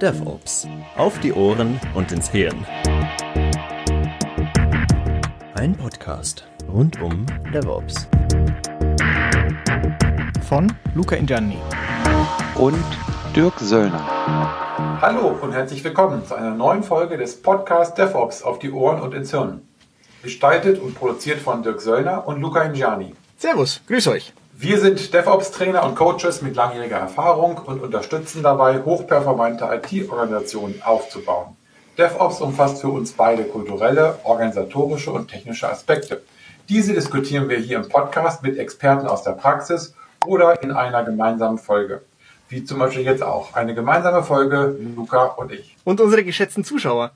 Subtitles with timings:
[0.00, 0.66] DevOps.
[0.96, 2.64] Auf die Ohren und ins Hirn.
[5.54, 8.08] Ein Podcast rund um DevOps.
[10.48, 11.58] Von Luca Ingianni.
[12.54, 12.82] Und
[13.36, 15.00] Dirk Söllner.
[15.02, 19.12] Hallo und herzlich willkommen zu einer neuen Folge des Podcasts DevOps auf die Ohren und
[19.12, 19.60] ins Hirn.
[20.22, 23.14] Gestaltet und produziert von Dirk Söllner und Luca Ingiani.
[23.36, 24.32] Servus, grüß euch.
[24.62, 31.56] Wir sind DevOps-Trainer und Coaches mit langjähriger Erfahrung und unterstützen dabei, hochperformante IT-Organisationen aufzubauen.
[31.96, 36.20] DevOps umfasst für uns beide kulturelle, organisatorische und technische Aspekte.
[36.68, 39.94] Diese diskutieren wir hier im Podcast mit Experten aus der Praxis
[40.26, 42.02] oder in einer gemeinsamen Folge.
[42.50, 43.54] Wie zum Beispiel jetzt auch.
[43.54, 45.74] Eine gemeinsame Folge, Luca und ich.
[45.84, 47.12] Und unsere geschätzten Zuschauer.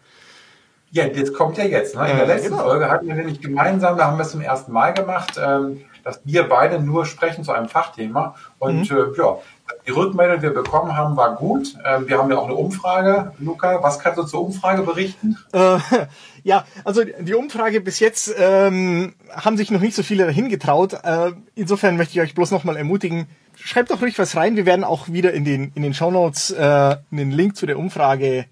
[0.92, 1.94] Ja, das kommt ja jetzt.
[1.94, 2.10] Ne?
[2.10, 2.62] In der letzten genau.
[2.62, 6.20] Folge hatten wir nämlich gemeinsam, da haben wir es zum ersten Mal gemacht, ähm, dass
[6.24, 8.36] wir beide nur sprechen zu einem Fachthema.
[8.58, 8.96] Und mhm.
[8.96, 9.38] äh, ja,
[9.86, 11.74] die Rückmeldung, die wir bekommen haben, war gut.
[11.84, 13.32] Ähm, wir haben ja auch eine Umfrage.
[13.38, 15.38] Luca, was kannst du zur Umfrage berichten?
[15.52, 15.78] Äh,
[16.44, 20.92] ja, also die Umfrage bis jetzt ähm, haben sich noch nicht so viele dahin getraut.
[21.02, 24.56] Äh, insofern möchte ich euch bloß nochmal ermutigen, schreibt doch ruhig was rein.
[24.56, 28.44] Wir werden auch wieder in den, in den Shownotes äh, einen Link zu der Umfrage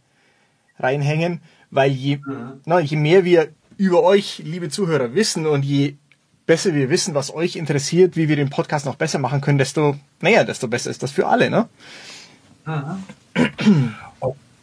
[0.79, 2.61] reinhängen, weil je, mhm.
[2.65, 5.97] na, je mehr wir über euch, liebe Zuhörer, wissen und je
[6.47, 9.97] besser wir wissen, was euch interessiert, wie wir den Podcast noch besser machen können, desto,
[10.21, 11.69] naja, desto besser ist das für alle, ne?
[12.67, 13.95] Mhm.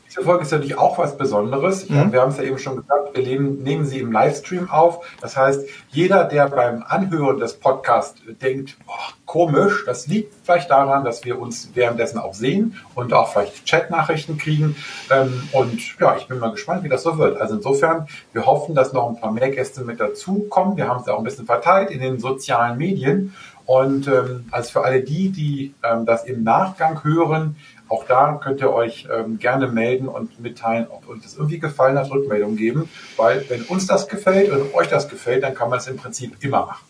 [0.10, 1.88] Diese Folge ist natürlich auch was Besonderes.
[1.88, 2.12] Mhm.
[2.12, 5.06] Wir haben es ja eben schon gesagt, wir leben, nehmen sie im Livestream auf.
[5.22, 11.04] Das heißt, jeder, der beim Anhören des Podcasts denkt, boah, komisch, das liegt vielleicht daran,
[11.04, 14.76] dass wir uns währenddessen auch sehen und auch vielleicht Chatnachrichten kriegen.
[15.12, 17.40] Ähm, und ja, ich bin mal gespannt, wie das so wird.
[17.40, 20.76] Also insofern, wir hoffen, dass noch ein paar mehr Gäste mit dazukommen.
[20.76, 23.36] Wir haben es ja auch ein bisschen verteilt in den sozialen Medien.
[23.70, 27.56] Und ähm, also für alle die, die ähm, das im Nachgang hören,
[27.90, 31.98] auch da könnt ihr euch ähm, gerne melden und mitteilen, ob euch das irgendwie gefallen
[31.98, 35.80] hat, Rückmeldung geben, weil wenn uns das gefällt und euch das gefällt, dann kann man
[35.80, 36.86] es im Prinzip immer machen.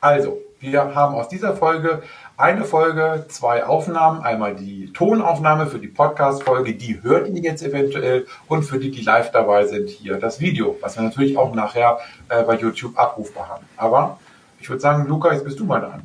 [0.00, 2.02] Also, wir haben aus dieser Folge
[2.36, 4.22] eine Folge, zwei Aufnahmen.
[4.22, 8.26] Einmal die Tonaufnahme für die Podcast-Folge, die hört ihr jetzt eventuell.
[8.46, 11.98] Und für die, die live dabei sind, hier das Video, was wir natürlich auch nachher
[12.28, 13.66] äh, bei YouTube abrufbar haben.
[13.76, 14.18] Aber
[14.60, 16.02] ich würde sagen, Luca, jetzt bist du mal dran.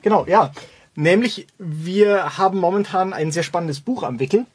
[0.00, 0.50] Genau, ja.
[0.98, 4.46] Nämlich, wir haben momentan ein sehr spannendes Buch am Wickel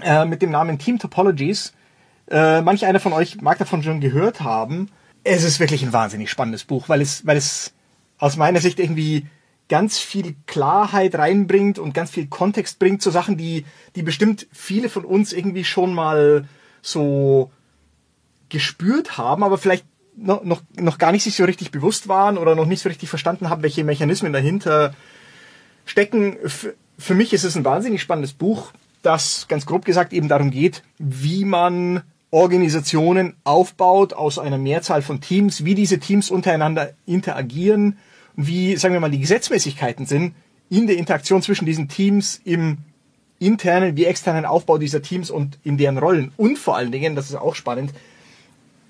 [0.00, 1.74] äh, mit dem Namen Team Topologies.
[2.30, 4.88] Äh, manch einer von euch mag davon schon gehört haben.
[5.24, 7.74] Es ist wirklich ein wahnsinnig spannendes Buch, weil es, weil es
[8.16, 9.26] aus meiner Sicht irgendwie
[9.68, 14.88] ganz viel Klarheit reinbringt und ganz viel Kontext bringt zu Sachen, die, die bestimmt viele
[14.88, 16.48] von uns irgendwie schon mal
[16.80, 17.50] so
[18.48, 19.84] gespürt haben, aber vielleicht
[20.16, 23.10] noch, noch, noch gar nicht sich so richtig bewusst waren oder noch nicht so richtig
[23.10, 24.94] verstanden haben, welche Mechanismen dahinter
[25.88, 26.36] stecken.
[26.98, 28.72] Für mich ist es ein wahnsinnig spannendes Buch,
[29.02, 35.20] das ganz grob gesagt eben darum geht, wie man Organisationen aufbaut aus einer Mehrzahl von
[35.20, 37.98] Teams, wie diese Teams untereinander interagieren,
[38.36, 40.34] wie, sagen wir mal, die Gesetzmäßigkeiten sind
[40.68, 42.78] in der Interaktion zwischen diesen Teams im
[43.38, 47.30] internen wie externen Aufbau dieser Teams und in deren Rollen und vor allen Dingen, das
[47.30, 47.92] ist auch spannend,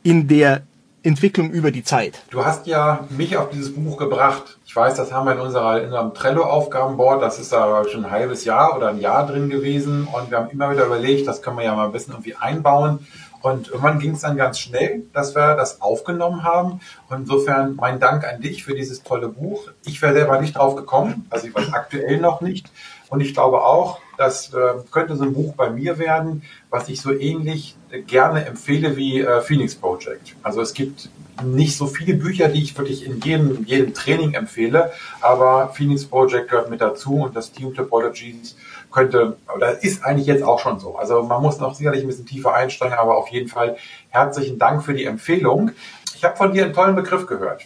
[0.03, 0.63] in der
[1.03, 2.23] Entwicklung über die Zeit.
[2.31, 4.58] Du hast ja mich auf dieses Buch gebracht.
[4.69, 8.11] Ich weiß, das haben wir in, unserer, in unserem Trello-Aufgabenboard, das ist da schon ein
[8.11, 11.57] halbes Jahr oder ein Jahr drin gewesen und wir haben immer wieder überlegt, das können
[11.57, 13.07] wir ja mal ein bisschen irgendwie einbauen.
[13.41, 16.81] Und irgendwann ging es dann ganz schnell, dass wir das aufgenommen haben.
[17.09, 19.71] Und insofern mein Dank an dich für dieses tolle Buch.
[19.87, 22.71] Ich wäre selber nicht drauf gekommen, also ich weiß aktuell noch nicht.
[23.11, 27.01] Und ich glaube auch, das äh, könnte so ein Buch bei mir werden, was ich
[27.01, 27.77] so ähnlich
[28.07, 30.35] gerne empfehle wie äh, Phoenix Project.
[30.43, 31.09] Also es gibt
[31.43, 36.51] nicht so viele Bücher, die ich wirklich in jedem, jedem Training empfehle, aber Phoenix Project
[36.51, 38.57] gehört mit dazu und das Team Topologies
[38.91, 40.97] könnte, oder ist eigentlich jetzt auch schon so.
[40.97, 43.77] Also man muss noch sicherlich ein bisschen tiefer einsteigen, aber auf jeden Fall
[44.09, 45.71] herzlichen Dank für die Empfehlung.
[46.17, 47.63] Ich habe von dir einen tollen Begriff gehört.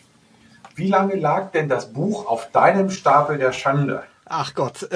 [0.75, 4.03] Wie lange lag denn das Buch auf deinem Stapel der Schande?
[4.25, 4.89] Ach Gott.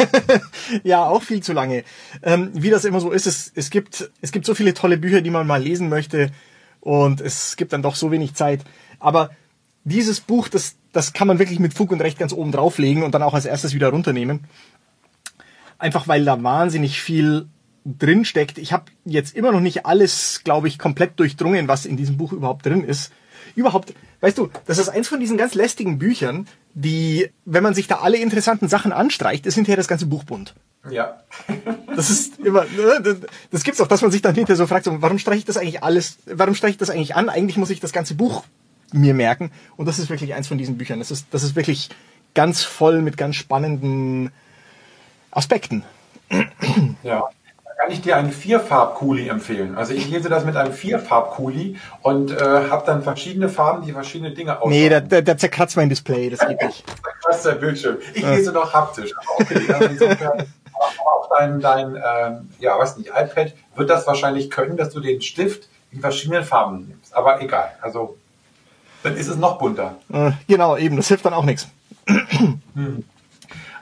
[0.82, 1.84] ja, auch viel zu lange.
[2.22, 5.20] Ähm, wie das immer so ist, es, es, gibt, es gibt so viele tolle Bücher,
[5.20, 6.30] die man mal lesen möchte
[6.80, 8.64] und es gibt dann doch so wenig Zeit.
[8.98, 9.30] Aber
[9.84, 13.14] dieses Buch, das, das kann man wirklich mit Fug und Recht ganz oben drauflegen und
[13.14, 14.44] dann auch als erstes wieder runternehmen.
[15.78, 17.46] Einfach weil da wahnsinnig viel
[17.84, 18.58] drin steckt.
[18.58, 22.32] Ich habe jetzt immer noch nicht alles, glaube ich, komplett durchdrungen, was in diesem Buch
[22.32, 23.12] überhaupt drin ist.
[23.54, 27.88] Überhaupt, weißt du, das ist eins von diesen ganz lästigen Büchern, die, wenn man sich
[27.88, 30.54] da alle interessanten Sachen anstreicht, ist hinterher das ganze Buch bunt.
[30.88, 31.20] Ja.
[31.96, 33.20] das ist immer, ne,
[33.50, 35.56] das gibt's auch, dass man sich dann hinterher so fragt, so, warum streiche ich das
[35.56, 37.28] eigentlich alles, warum streiche ich das eigentlich an?
[37.28, 38.44] Eigentlich muss ich das ganze Buch
[38.92, 39.50] mir merken.
[39.76, 40.98] Und das ist wirklich eins von diesen Büchern.
[40.98, 41.90] Das ist, das ist wirklich
[42.34, 44.30] ganz voll mit ganz spannenden
[45.30, 45.84] Aspekten.
[47.02, 47.28] Ja.
[47.80, 49.76] Kann ich dir einen Vierfarb-Kuli empfehlen.
[49.76, 52.36] Also ich lese das mit einem Vierfarb-Kuli und äh,
[52.68, 54.70] habe dann verschiedene Farben, die verschiedene Dinge aussagen.
[54.70, 56.84] Nee, da, da, da zerkratzt mein Display, das geht nicht.
[57.24, 57.96] das ist der Bildschirm.
[58.12, 59.12] Ich lese noch haptisch.
[59.38, 60.46] Okay, also insofern
[60.78, 65.22] auf dein, dein ähm, ja, weiß nicht, iPad wird das wahrscheinlich können, dass du den
[65.22, 67.16] Stift in verschiedenen Farben nimmst.
[67.16, 67.72] Aber egal.
[67.80, 68.18] Also
[69.02, 69.96] dann ist es noch bunter.
[70.12, 70.96] Äh, genau, eben.
[70.96, 71.68] Das hilft dann auch nichts.
[72.74, 73.04] Hm.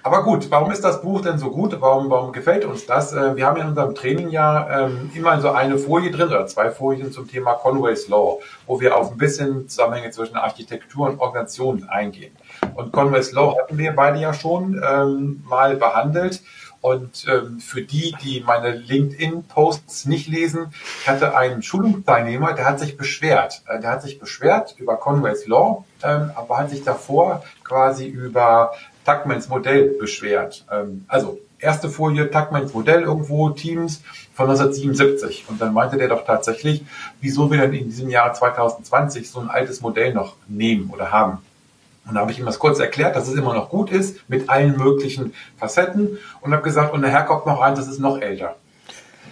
[0.02, 1.76] Aber gut, warum ist das Buch denn so gut?
[1.80, 3.12] Warum, warum gefällt uns das?
[3.12, 6.70] Äh, wir haben in unserem Training ja ähm, immer so eine Folie drin oder zwei
[6.70, 11.88] Folien zum Thema Conway's Law, wo wir auf ein bisschen Zusammenhänge zwischen Architektur und Organisation
[11.88, 12.34] eingehen.
[12.74, 16.42] Und Conway's Law hatten wir beide ja schon ähm, mal behandelt.
[16.80, 22.78] Und ähm, für die, die meine LinkedIn-Posts nicht lesen, ich hatte einen Schulungsteilnehmer, der hat
[22.78, 23.62] sich beschwert.
[23.66, 28.70] Äh, der hat sich beschwert über Conway's Law, aber hat sich davor quasi über
[29.08, 30.66] Tuckmans Modell beschwert.
[30.70, 34.02] Ähm, also erste Folie, Tuckmans Modell irgendwo, Teams
[34.34, 35.46] von 1977.
[35.48, 36.84] Und dann meinte der doch tatsächlich,
[37.20, 41.38] wieso wir denn in diesem Jahr 2020 so ein altes Modell noch nehmen oder haben.
[42.06, 44.48] Und da habe ich ihm das kurz erklärt, dass es immer noch gut ist, mit
[44.48, 46.18] allen möglichen Facetten.
[46.40, 48.56] Und habe gesagt, und nachher kommt noch eins, das ist noch älter.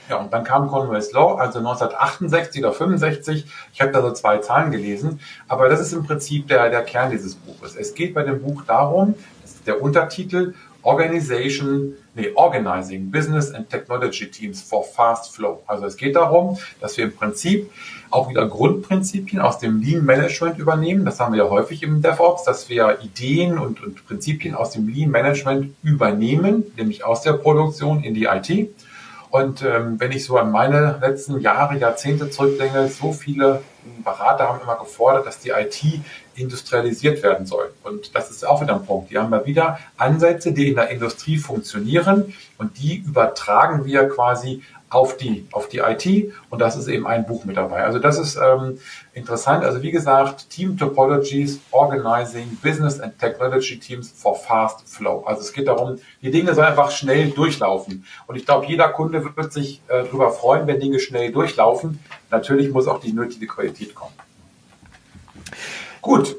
[0.09, 3.47] Ja, und dann kam Conway's Law, also 1968 oder 65.
[3.73, 5.21] Ich habe da so zwei Zahlen gelesen.
[5.49, 7.75] Aber das ist im Prinzip der, der Kern dieses Buches.
[7.77, 9.15] Es geht bei dem Buch darum,
[9.67, 10.55] der Untertitel,
[10.87, 15.63] Organization, nee, Organizing Business and Technology Teams for Fast Flow.
[15.67, 17.71] Also es geht darum, dass wir im Prinzip
[18.11, 21.05] auch wieder Grundprinzipien aus dem Lean Management übernehmen.
[21.05, 24.89] Das haben wir ja häufig im DevOps, dass wir Ideen und, und Prinzipien aus dem
[24.89, 28.71] Lean Management übernehmen, nämlich aus der Produktion in die IT.
[29.31, 33.63] Und ähm, wenn ich so an meine letzten Jahre, Jahrzehnte zurückdenke, so viele
[34.05, 35.83] Berater haben immer gefordert, dass die IT
[36.35, 37.73] industrialisiert werden soll.
[37.83, 39.11] Und das ist auch wieder ein Punkt.
[39.11, 44.63] Die haben mal wieder Ansätze, die in der Industrie funktionieren und die übertragen wir quasi
[44.89, 47.85] auf die, auf die IT und das ist eben ein Buch mit dabei.
[47.85, 48.79] Also das ist ähm,
[49.15, 49.65] interessant.
[49.65, 55.25] Also wie gesagt, Team Topologies, Organizing, Business and Technology Teams for Fast Flow.
[55.27, 58.05] Also es geht darum, die Dinge sollen einfach schnell durchlaufen.
[58.27, 61.99] Und ich glaube, jeder Kunde wird sich äh, darüber freuen, wenn Dinge schnell durchlaufen.
[62.31, 64.15] Natürlich muss auch die nötige Qualität kommen.
[66.01, 66.37] Gut,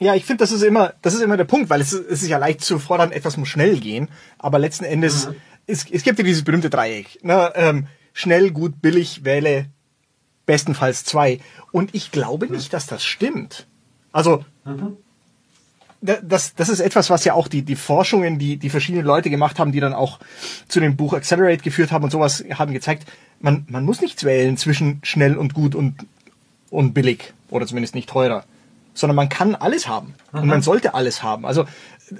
[0.00, 2.28] ja, ich finde, das ist immer, das ist immer der Punkt, weil es, es ist
[2.28, 4.08] ja leicht zu fordern, etwas muss schnell gehen,
[4.38, 5.34] aber letzten Endes mhm
[5.68, 7.22] es, es gibt ja dieses berühmte Dreieck.
[7.22, 7.52] Ne?
[7.54, 9.66] Ähm, schnell, gut, billig, wähle
[10.46, 11.40] bestenfalls zwei.
[11.72, 13.66] Und ich glaube nicht, dass das stimmt.
[14.12, 14.96] Also, mhm.
[16.00, 19.58] das, das ist etwas, was ja auch die, die Forschungen, die, die verschiedenen Leute gemacht
[19.58, 20.18] haben, die dann auch
[20.66, 23.06] zu dem Buch Accelerate geführt haben und sowas, haben gezeigt,
[23.40, 26.06] man, man muss nichts wählen zwischen schnell und gut und,
[26.70, 27.34] und billig.
[27.50, 28.44] Oder zumindest nicht teurer.
[28.98, 30.14] Sondern man kann alles haben.
[30.32, 30.40] Mhm.
[30.40, 31.46] Und man sollte alles haben.
[31.46, 31.64] Also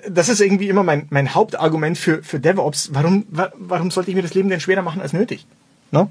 [0.08, 2.90] das ist irgendwie immer mein, mein Hauptargument für, für DevOps.
[2.92, 5.46] Warum, warum sollte ich mir das Leben denn schwerer machen als nötig?
[5.90, 6.10] No?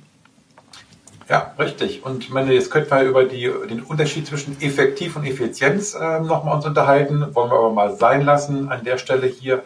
[1.30, 2.04] Ja, richtig.
[2.06, 6.56] Und meine, jetzt könnten wir über die, den Unterschied zwischen effektiv und Effizienz äh, nochmal
[6.56, 7.36] uns unterhalten.
[7.36, 9.64] Wollen wir aber mal sein lassen an der Stelle hier.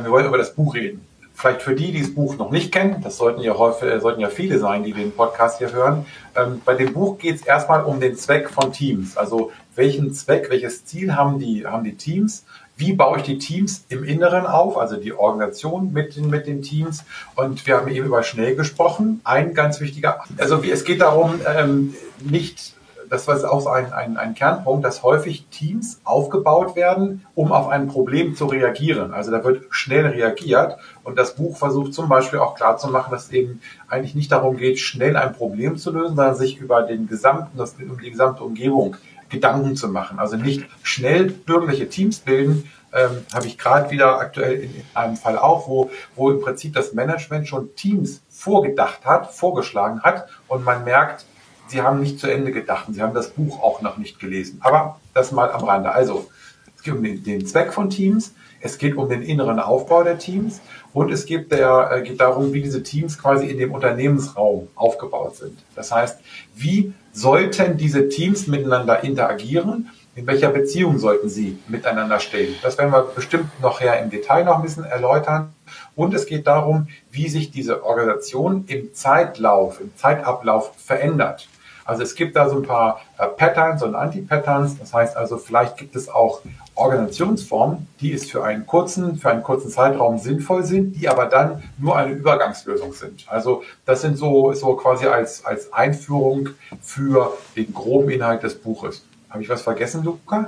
[0.00, 1.04] Wir wollen über das Buch reden.
[1.40, 4.20] Vielleicht für die, die das Buch noch nicht kennen, das sollten ja häufig, äh, sollten
[4.20, 6.04] ja viele sein, die den Podcast hier hören.
[6.36, 9.16] Ähm, bei dem Buch geht es erstmal um den Zweck von Teams.
[9.16, 12.44] Also welchen Zweck, welches Ziel haben die, haben die Teams?
[12.80, 16.62] wie baue ich die Teams im Inneren auf, also die Organisation mit den, mit den
[16.62, 17.04] Teams.
[17.36, 19.20] Und wir haben eben über schnell gesprochen.
[19.22, 22.74] Ein ganz wichtiger, also es geht darum, ähm, nicht,
[23.10, 27.88] das war auch ein, ein, ein Kernpunkt, dass häufig Teams aufgebaut werden, um auf ein
[27.88, 29.12] Problem zu reagieren.
[29.12, 30.76] Also da wird schnell reagiert.
[31.02, 34.78] Und das Buch versucht zum Beispiel auch klarzumachen, dass es eben eigentlich nicht darum geht,
[34.78, 38.96] schnell ein Problem zu lösen, sondern sich über den gesamten, das, um die gesamte Umgebung
[39.28, 40.18] Gedanken zu machen.
[40.18, 45.16] Also nicht schnell irgendwelche Teams bilden, ähm, habe ich gerade wieder aktuell in, in, einem
[45.16, 50.64] Fall auch, wo, wo im Prinzip das Management schon Teams vorgedacht hat, vorgeschlagen hat und
[50.64, 51.24] man merkt,
[51.70, 54.58] sie haben nicht zu Ende gedacht und sie haben das Buch auch noch nicht gelesen.
[54.62, 55.92] Aber das mal am Rande.
[55.92, 56.28] Also,
[56.76, 60.18] es geht um den, den Zweck von Teams, es geht um den inneren Aufbau der
[60.18, 60.60] Teams
[60.92, 65.36] und es geht, der, äh, geht darum, wie diese Teams quasi in dem Unternehmensraum aufgebaut
[65.36, 65.58] sind.
[65.74, 66.20] Das heißt,
[66.54, 69.90] wie sollten diese Teams miteinander interagieren?
[70.16, 72.54] In welcher Beziehung sollten sie miteinander stehen?
[72.62, 75.54] Das werden wir bestimmt noch her im Detail noch ein bisschen erläutern.
[75.94, 81.48] Und es geht darum, wie sich diese Organisation im Zeitlauf, im Zeitablauf verändert.
[81.90, 84.78] Also es gibt da so ein paar äh, Patterns und Anti-Patterns.
[84.78, 86.40] Das heißt also, vielleicht gibt es auch
[86.76, 91.64] Organisationsformen, die es für einen kurzen, für einen kurzen Zeitraum sinnvoll sind, die aber dann
[91.78, 93.26] nur eine Übergangslösung sind.
[93.28, 99.04] Also das sind so, so quasi als, als Einführung für den groben Inhalt des Buches.
[99.30, 100.46] Habe ich was vergessen, Luca?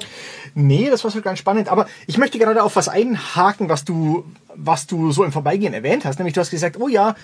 [0.54, 1.68] Nee, das war so ganz spannend.
[1.68, 4.24] Aber ich möchte gerade auf was einhaken, was du,
[4.56, 6.18] was du so im Vorbeigehen erwähnt hast.
[6.18, 7.14] Nämlich du hast gesagt, oh ja,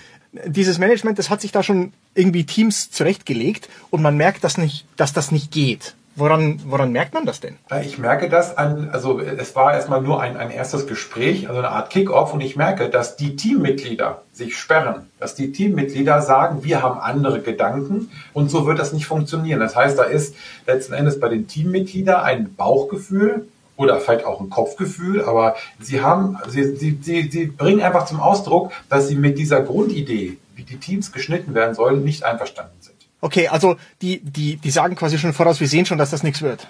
[0.45, 4.85] dieses Management, das hat sich da schon irgendwie Teams zurechtgelegt und man merkt, dass nicht,
[4.95, 5.95] dass das nicht geht.
[6.19, 7.55] Woran, woran merkt man das denn?
[7.81, 11.69] Ich merke das an, also es war erstmal nur ein, ein erstes Gespräch, also eine
[11.69, 16.83] Art Kick-off und ich merke, dass die Teammitglieder sich sperren, dass die Teammitglieder sagen, wir
[16.83, 19.61] haben andere Gedanken und so wird das nicht funktionieren.
[19.61, 20.35] Das heißt, da ist
[20.67, 23.47] letzten Endes bei den Teammitgliedern ein Bauchgefühl,
[23.77, 28.19] oder vielleicht auch ein Kopfgefühl, aber sie haben, sie, sie, sie, sie bringen einfach zum
[28.19, 32.88] Ausdruck, dass sie mit dieser Grundidee, wie die Teams geschnitten werden sollen, nicht einverstanden sind.
[33.21, 36.41] Okay, also die, die, die sagen quasi schon voraus, wir sehen schon, dass das nichts
[36.41, 36.67] wird.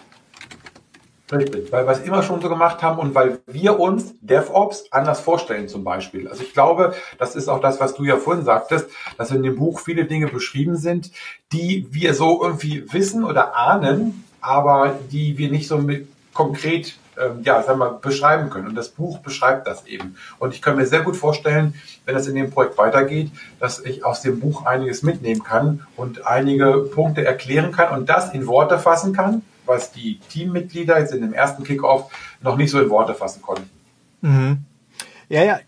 [1.32, 5.20] Richtig, weil wir es immer schon so gemacht haben und weil wir uns DevOps anders
[5.20, 6.28] vorstellen zum Beispiel.
[6.28, 9.56] Also ich glaube, das ist auch das, was du ja vorhin sagtest, dass in dem
[9.56, 11.12] Buch viele Dinge beschrieben sind,
[11.52, 17.42] die wir so irgendwie wissen oder ahnen, aber die wir nicht so mit konkret ähm,
[17.44, 18.68] ja, sagen wir, beschreiben können.
[18.68, 20.16] Und das Buch beschreibt das eben.
[20.40, 24.06] Und ich kann mir sehr gut vorstellen, wenn es in dem Projekt weitergeht, dass ich
[24.06, 28.80] aus dem Buch einiges mitnehmen kann und einige Punkte erklären kann und das in Worte
[28.80, 32.12] fassen kann, was die Teammitglieder jetzt in dem ersten Kickoff
[32.42, 33.70] noch nicht so in Worte fassen konnten.
[34.22, 34.60] Mhm.
[35.30, 35.60] Ja, ja,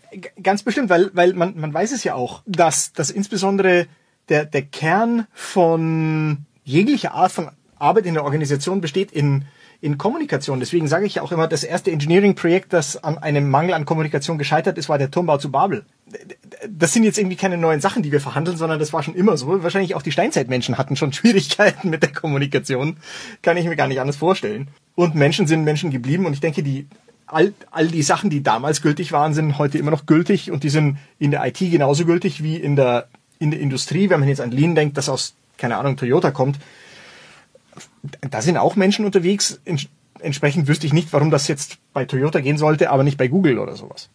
[0.42, 3.86] ganz bestimmt, weil, weil man, man weiß es ja auch, dass, dass insbesondere
[4.28, 9.44] der, der Kern von jeglicher Art von Arbeit in der Organisation besteht in
[9.82, 10.60] in Kommunikation.
[10.60, 14.38] Deswegen sage ich ja auch immer, das erste Engineering-Projekt, das an einem Mangel an Kommunikation
[14.38, 15.84] gescheitert ist, war der Turmbau zu Babel.
[16.70, 19.36] Das sind jetzt irgendwie keine neuen Sachen, die wir verhandeln, sondern das war schon immer
[19.36, 19.60] so.
[19.64, 22.96] Wahrscheinlich auch die Steinzeitmenschen hatten schon Schwierigkeiten mit der Kommunikation.
[23.42, 24.68] Kann ich mir gar nicht anders vorstellen.
[24.94, 26.86] Und Menschen sind Menschen geblieben und ich denke, die
[27.26, 30.70] all, all die Sachen, die damals gültig waren, sind heute immer noch gültig und die
[30.70, 33.08] sind in der IT genauso gültig wie in der,
[33.40, 34.10] in der Industrie.
[34.10, 36.58] Wenn man jetzt an Lean denkt, das aus, keine Ahnung, Toyota kommt,
[38.02, 39.60] da sind auch Menschen unterwegs.
[40.20, 43.58] Entsprechend wüsste ich nicht, warum das jetzt bei Toyota gehen sollte, aber nicht bei Google
[43.58, 44.08] oder sowas.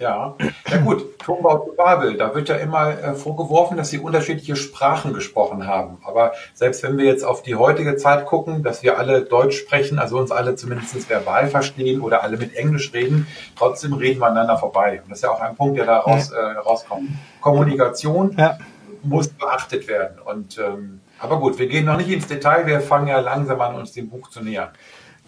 [0.00, 0.34] Ja,
[0.70, 5.12] ja gut, Turmbau zu Babel, da wird ja immer äh, vorgeworfen, dass sie unterschiedliche Sprachen
[5.12, 5.98] gesprochen haben.
[6.04, 9.98] Aber selbst wenn wir jetzt auf die heutige Zeit gucken, dass wir alle Deutsch sprechen,
[9.98, 14.56] also uns alle zumindest verbal verstehen oder alle mit Englisch reden, trotzdem reden wir aneinander
[14.56, 15.02] vorbei.
[15.02, 17.10] Und das ist ja auch ein Punkt, der da raus, äh, rauskommt.
[17.42, 18.56] Kommunikation ja.
[19.02, 20.18] muss beachtet werden.
[20.24, 23.74] Und ähm, aber gut, wir gehen noch nicht ins Detail, wir fangen ja langsam an,
[23.74, 24.70] uns dem Buch zu nähern.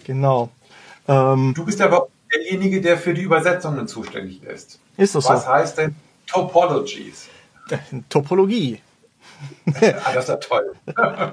[0.04, 0.50] Genau.
[1.06, 4.80] Ähm, du bist aber derjenige, der für die Übersetzungen zuständig ist.
[4.96, 5.30] Ist das Was so?
[5.30, 5.94] Was heißt denn
[6.26, 7.28] Topologies?
[8.08, 8.80] Topologie.
[9.66, 10.72] ah, das ist ja toll.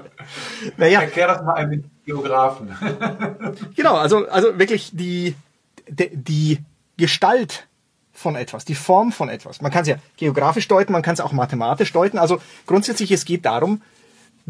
[0.76, 1.00] naja.
[1.00, 2.76] Erklär das mal einem Geografen.
[3.76, 5.34] genau, also, also wirklich die,
[5.88, 6.58] die, die
[6.96, 7.66] Gestalt
[8.12, 9.62] von etwas, die Form von etwas.
[9.62, 12.18] Man kann es ja geografisch deuten, man kann es auch mathematisch deuten.
[12.18, 13.80] Also grundsätzlich, es geht darum,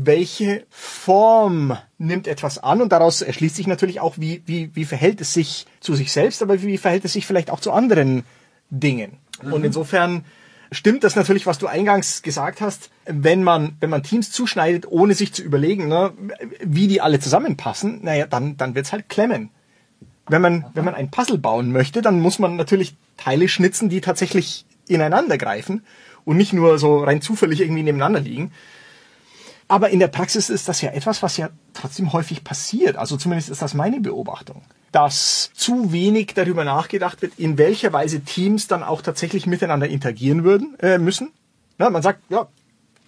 [0.07, 5.21] welche Form nimmt etwas an und daraus erschließt sich natürlich auch, wie, wie, wie verhält
[5.21, 8.25] es sich zu sich selbst, aber wie verhält es sich vielleicht auch zu anderen
[8.71, 9.19] Dingen.
[9.43, 9.53] Mhm.
[9.53, 10.25] Und insofern
[10.73, 15.15] stimmt das natürlich, was du eingangs gesagt hast, wenn man, wenn man Teams zuschneidet, ohne
[15.15, 16.13] sich zu überlegen, ne,
[16.63, 19.51] wie die alle zusammenpassen, naja, dann, dann wird's halt klemmen.
[20.29, 24.01] Wenn man, wenn man ein Puzzle bauen möchte, dann muss man natürlich Teile schnitzen, die
[24.01, 25.85] tatsächlich ineinander greifen
[26.25, 28.53] und nicht nur so rein zufällig irgendwie nebeneinander liegen.
[29.71, 32.97] Aber in der Praxis ist das ja etwas, was ja trotzdem häufig passiert.
[32.97, 34.63] Also zumindest ist das meine Beobachtung.
[34.91, 40.43] Dass zu wenig darüber nachgedacht wird, in welcher Weise Teams dann auch tatsächlich miteinander interagieren
[40.43, 41.31] würden, äh, müssen.
[41.79, 42.49] Ja, man sagt, ja,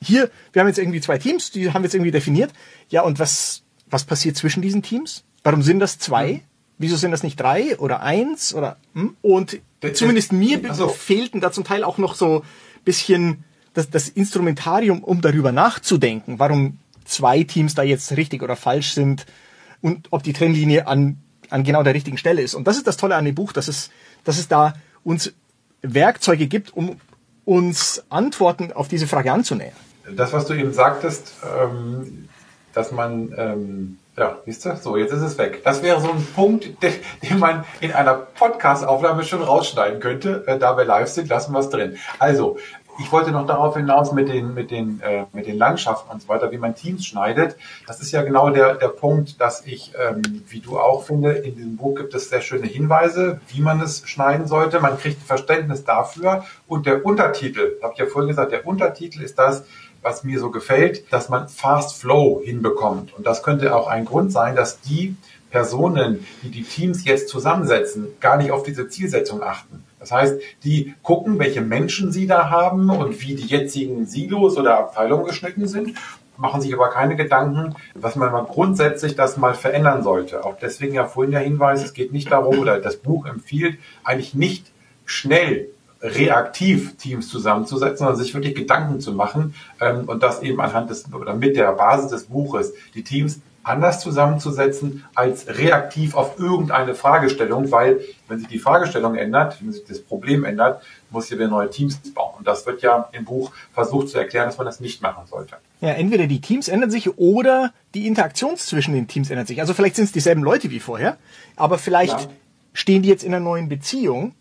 [0.00, 2.52] hier, wir haben jetzt irgendwie zwei Teams, die haben wir jetzt irgendwie definiert.
[2.90, 5.24] Ja, und was, was passiert zwischen diesen Teams?
[5.42, 6.34] Warum sind das zwei?
[6.34, 6.40] Hm.
[6.78, 9.16] Wieso sind das nicht drei oder eins oder hm?
[9.20, 9.60] und
[9.94, 12.44] zumindest mir also, fehlten da zum Teil auch noch so
[12.84, 13.42] bisschen
[13.74, 19.26] das, das Instrumentarium, um darüber nachzudenken, warum zwei Teams da jetzt richtig oder falsch sind
[19.80, 21.18] und ob die Trennlinie an,
[21.50, 22.54] an genau der richtigen Stelle ist.
[22.54, 23.90] Und das ist das Tolle an dem Buch, dass es,
[24.24, 24.74] dass es da
[25.04, 25.32] uns
[25.82, 27.00] Werkzeuge gibt, um
[27.44, 29.72] uns Antworten auf diese Frage anzunähern.
[30.16, 32.28] Das, was du eben sagtest, ähm,
[32.72, 35.62] dass man, ähm, ja, siehst du, so, jetzt ist es weg.
[35.64, 40.44] Das wäre so ein Punkt, den, den man in einer Podcast-Aufnahme schon rausschneiden könnte.
[40.46, 41.96] Äh, da wir live sind, lassen wir es drin.
[42.18, 42.58] Also,
[42.98, 46.28] ich wollte noch darauf hinaus mit den, mit den, äh, mit den Landschaften und so
[46.28, 47.56] weiter, wie man Teams schneidet.
[47.86, 51.56] Das ist ja genau der, der Punkt, dass ich, ähm, wie du auch finde, in
[51.56, 54.80] diesem Buch gibt es sehr schöne Hinweise, wie man es schneiden sollte.
[54.80, 56.44] Man kriegt ein Verständnis dafür.
[56.66, 59.64] Und der Untertitel, habe ich ja vorhin gesagt, der Untertitel ist das,
[60.02, 63.14] was mir so gefällt, dass man Fast Flow hinbekommt.
[63.14, 65.16] Und das könnte auch ein Grund sein, dass die
[65.50, 69.84] Personen, die die Teams jetzt zusammensetzen, gar nicht auf diese Zielsetzung achten.
[70.02, 74.76] Das heißt, die gucken, welche Menschen sie da haben und wie die jetzigen Silos oder
[74.76, 75.96] Abteilungen geschnitten sind,
[76.36, 80.44] machen sich aber keine Gedanken, was man mal grundsätzlich das mal verändern sollte.
[80.44, 84.34] Auch deswegen ja vorhin der Hinweis, es geht nicht darum, oder das Buch empfiehlt, eigentlich
[84.34, 84.72] nicht
[85.04, 85.68] schnell
[86.00, 91.04] reaktiv Teams zusammenzusetzen, sondern sich wirklich Gedanken zu machen ähm, und das eben anhand des
[91.12, 97.70] oder mit der Basis des Buches die Teams anders zusammenzusetzen als reaktiv auf irgendeine Fragestellung,
[97.70, 101.70] weil wenn sich die Fragestellung ändert, wenn sich das Problem ändert, muss hier wieder neue
[101.70, 102.34] Teams bauen.
[102.38, 105.56] Und das wird ja im Buch versucht zu erklären, dass man das nicht machen sollte.
[105.80, 109.60] Ja, entweder die Teams ändern sich oder die Interaktion zwischen den Teams ändert sich.
[109.60, 111.16] Also vielleicht sind es dieselben Leute wie vorher,
[111.56, 112.28] aber vielleicht ja.
[112.72, 114.34] stehen die jetzt in einer neuen Beziehung.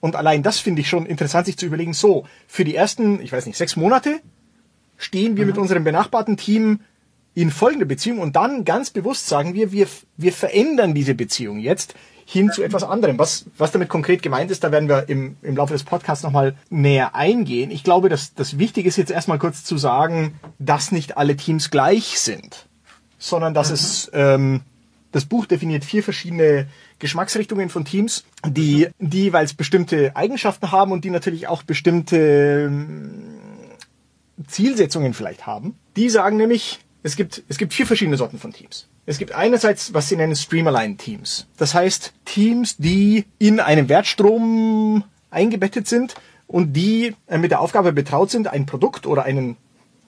[0.00, 3.32] Und allein das finde ich schon interessant, sich zu überlegen, so, für die ersten, ich
[3.32, 4.20] weiß nicht, sechs Monate
[4.96, 5.50] stehen wir mhm.
[5.50, 6.80] mit unserem benachbarten Team
[7.34, 9.86] in folgende Beziehung und dann ganz bewusst sagen wir, wir,
[10.16, 11.94] wir verändern diese Beziehung jetzt
[12.26, 13.18] hin zu etwas anderem.
[13.18, 16.54] Was, was damit konkret gemeint ist, da werden wir im, im Laufe des Podcasts nochmal
[16.70, 17.70] näher eingehen.
[17.70, 21.70] Ich glaube, dass das Wichtige ist jetzt erstmal kurz zu sagen, dass nicht alle Teams
[21.70, 22.66] gleich sind,
[23.18, 23.74] sondern dass mhm.
[23.74, 24.60] es, ähm,
[25.10, 31.04] das Buch definiert vier verschiedene Geschmacksrichtungen von Teams, die, die jeweils bestimmte Eigenschaften haben und
[31.04, 33.10] die natürlich auch bestimmte ähm,
[34.46, 35.76] Zielsetzungen vielleicht haben.
[35.96, 38.86] Die sagen nämlich, es gibt, es gibt vier verschiedene Sorten von Teams.
[39.06, 41.48] Es gibt einerseits, was sie nennen Streamerline-Teams.
[41.56, 46.14] Das heißt, Teams, die in einem Wertstrom eingebettet sind
[46.46, 49.56] und die äh, mit der Aufgabe betraut sind, ein Produkt oder einen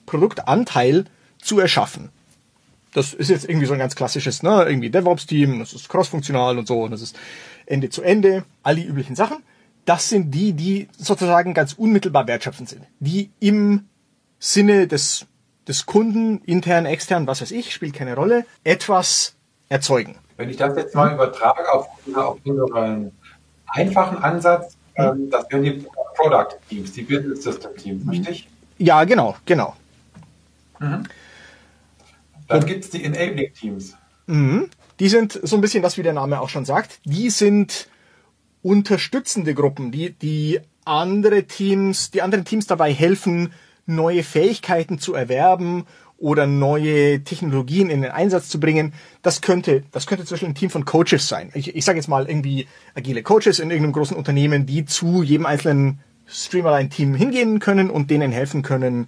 [0.05, 1.05] Produktanteil
[1.41, 2.09] zu erschaffen.
[2.93, 6.65] Das ist jetzt irgendwie so ein ganz klassisches, ne, irgendwie DevOps-Team, das ist cross-funktional und
[6.67, 7.17] so, und das ist
[7.65, 9.39] Ende zu Ende, all die üblichen Sachen.
[9.83, 13.85] Das sind die, die sozusagen ganz unmittelbar wertschöpfend sind, die im
[14.39, 15.27] Sinne des
[15.67, 19.35] des Kunden, intern, extern, was weiß ich, spielt keine Rolle, etwas
[19.69, 20.17] erzeugen.
[20.37, 23.11] Wenn ich das jetzt mal übertrage auf, auf unseren
[23.67, 28.47] einfachen Ansatz, ähm, das wären die Product Teams, die Business System Teams, richtig?
[28.77, 29.75] Ja, genau, genau.
[30.79, 31.03] Mhm.
[32.47, 33.95] Dann gibt es die Enabling Teams.
[34.27, 34.69] Mhm.
[34.99, 36.99] Die sind so ein bisschen das, wie der Name auch schon sagt.
[37.03, 37.87] Die sind
[38.61, 43.51] unterstützende Gruppen, die, die andere Teams, die anderen Teams dabei helfen,
[43.85, 45.85] neue Fähigkeiten zu erwerben
[46.17, 48.93] oder neue Technologien in den Einsatz zu bringen.
[49.21, 51.51] Das könnte, das könnte zum Beispiel ein Team von Coaches sein.
[51.53, 55.45] Ich, ich sage jetzt mal irgendwie agile Coaches in irgendeinem großen Unternehmen, die zu jedem
[55.45, 59.07] einzelnen Streamline-Team hingehen können und denen helfen können,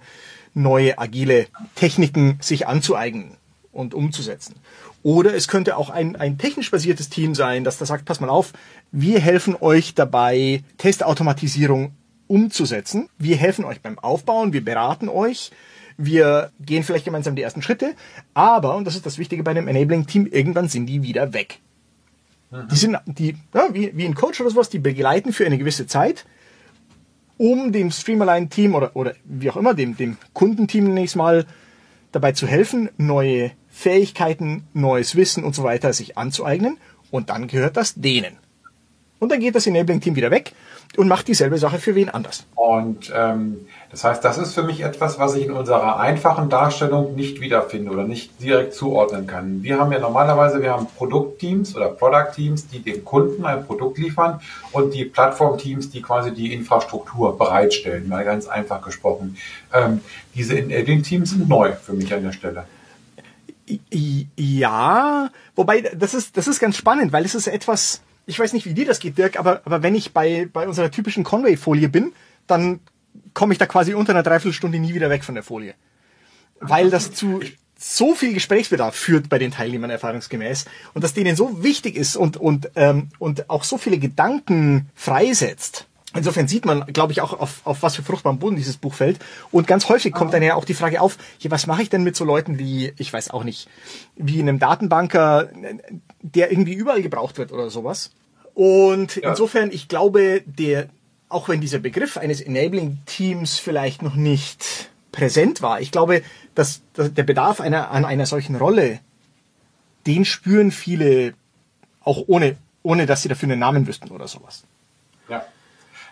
[0.54, 3.36] neue agile Techniken sich anzueignen
[3.72, 4.56] und umzusetzen.
[5.02, 8.28] Oder es könnte auch ein, ein technisch basiertes Team sein, das da sagt, pass mal
[8.28, 8.52] auf,
[8.90, 11.92] wir helfen euch dabei, Testautomatisierung
[12.28, 13.08] umzusetzen.
[13.18, 15.50] Wir helfen euch beim Aufbauen, wir beraten euch,
[15.96, 17.94] wir gehen vielleicht gemeinsam die ersten Schritte,
[18.34, 21.58] aber, und das ist das Wichtige bei dem Enabling-Team, irgendwann sind die wieder weg.
[22.50, 22.68] Mhm.
[22.70, 25.86] Die sind, die, ja, wie, wie ein Coach oder sowas, die begleiten für eine gewisse
[25.86, 26.24] Zeit,
[27.36, 31.46] um dem Streamerline-Team oder, oder wie auch immer, dem, dem Kundenteam nächstes Mal
[32.12, 36.78] dabei zu helfen, neue Fähigkeiten, neues Wissen und so weiter sich anzueignen.
[37.10, 38.36] Und dann gehört das denen.
[39.18, 40.52] Und dann geht das Enabling-Team wieder weg
[40.96, 42.46] und macht dieselbe Sache für wen anders.
[42.54, 47.14] Und ähm, das heißt, das ist für mich etwas, was ich in unserer einfachen Darstellung
[47.14, 49.62] nicht wiederfinde oder nicht direkt zuordnen kann.
[49.62, 54.40] Wir haben ja normalerweise, wir haben Produktteams oder Product-Teams, die dem Kunden ein Produkt liefern
[54.72, 59.36] und die Plattform-Teams, die quasi die Infrastruktur bereitstellen, mal ganz einfach gesprochen.
[59.72, 60.00] Ähm,
[60.34, 62.64] diese Enabling-Teams sind neu für mich an der Stelle.
[64.36, 68.66] Ja, wobei das ist, das ist ganz spannend, weil es ist etwas, ich weiß nicht,
[68.66, 72.12] wie dir das geht, Dirk, aber, aber wenn ich bei, bei unserer typischen Conway-Folie bin,
[72.46, 72.80] dann
[73.32, 75.74] komme ich da quasi unter einer Dreiviertelstunde nie wieder weg von der Folie.
[76.60, 77.40] Weil das zu
[77.78, 82.36] so viel Gesprächsbedarf führt bei den Teilnehmern erfahrungsgemäß und dass denen so wichtig ist und,
[82.36, 85.86] und, ähm, und auch so viele Gedanken freisetzt.
[86.14, 89.18] Insofern sieht man, glaube ich, auch auf, auf was für fruchtbaren Boden dieses Buch fällt.
[89.50, 92.02] Und ganz häufig kommt dann ja auch die Frage auf, hier, was mache ich denn
[92.02, 93.68] mit so Leuten wie, ich weiß auch nicht,
[94.16, 95.50] wie einem Datenbanker,
[96.22, 98.10] der irgendwie überall gebraucht wird oder sowas.
[98.54, 99.30] Und ja.
[99.30, 100.88] insofern, ich glaube, der,
[101.28, 106.22] auch wenn dieser Begriff eines Enabling Teams vielleicht noch nicht präsent war, ich glaube,
[106.54, 109.00] dass, dass der Bedarf einer, an einer solchen Rolle,
[110.06, 111.34] den spüren viele
[112.00, 114.64] auch ohne, ohne dass sie dafür einen Namen wüssten oder sowas.
[115.28, 115.44] Ja.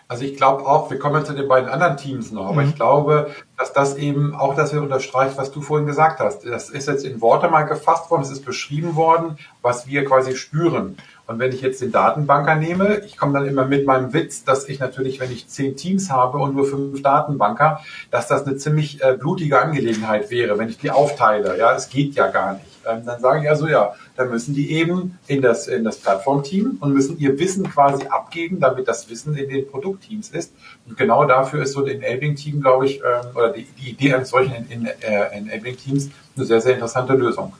[0.09, 2.69] Also ich glaube auch, wir kommen zu den beiden anderen Teams noch, aber mhm.
[2.69, 6.45] ich glaube, dass das eben auch, dass wir unterstreicht, was du vorhin gesagt hast.
[6.45, 10.35] Das ist jetzt in Worte mal gefasst worden, es ist beschrieben worden, was wir quasi
[10.37, 10.97] spüren.
[11.27, 14.67] Und wenn ich jetzt den Datenbanker nehme, ich komme dann immer mit meinem Witz, dass
[14.69, 19.03] ich natürlich, wenn ich zehn Teams habe und nur fünf Datenbanker, dass das eine ziemlich
[19.03, 21.57] äh, blutige Angelegenheit wäre, wenn ich die aufteile.
[21.59, 22.65] Ja, es geht ja gar nicht.
[22.87, 26.77] Ähm, dann sage ich also ja, dann müssen die eben in das, in das Plattformteam
[26.79, 30.53] und müssen ihr Wissen quasi abgeben, damit das Wissen in den Produktteams ist.
[30.87, 34.29] Und genau dafür ist so ein Enabling-Team, glaube ich, ähm, oder die, die Idee eines
[34.29, 37.53] solchen äh, Enabling-Teams eine sehr, sehr interessante Lösung.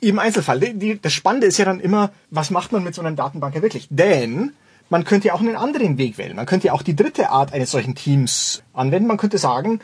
[0.00, 0.60] Im Einzelfall.
[0.60, 3.62] Die, das Spannende ist ja dann immer, was macht man mit so einer Datenbank ja
[3.62, 3.86] wirklich?
[3.90, 4.52] Denn
[4.88, 6.36] man könnte ja auch einen anderen Weg wählen.
[6.36, 9.08] Man könnte ja auch die dritte Art eines solchen Teams anwenden.
[9.08, 9.80] Man könnte sagen,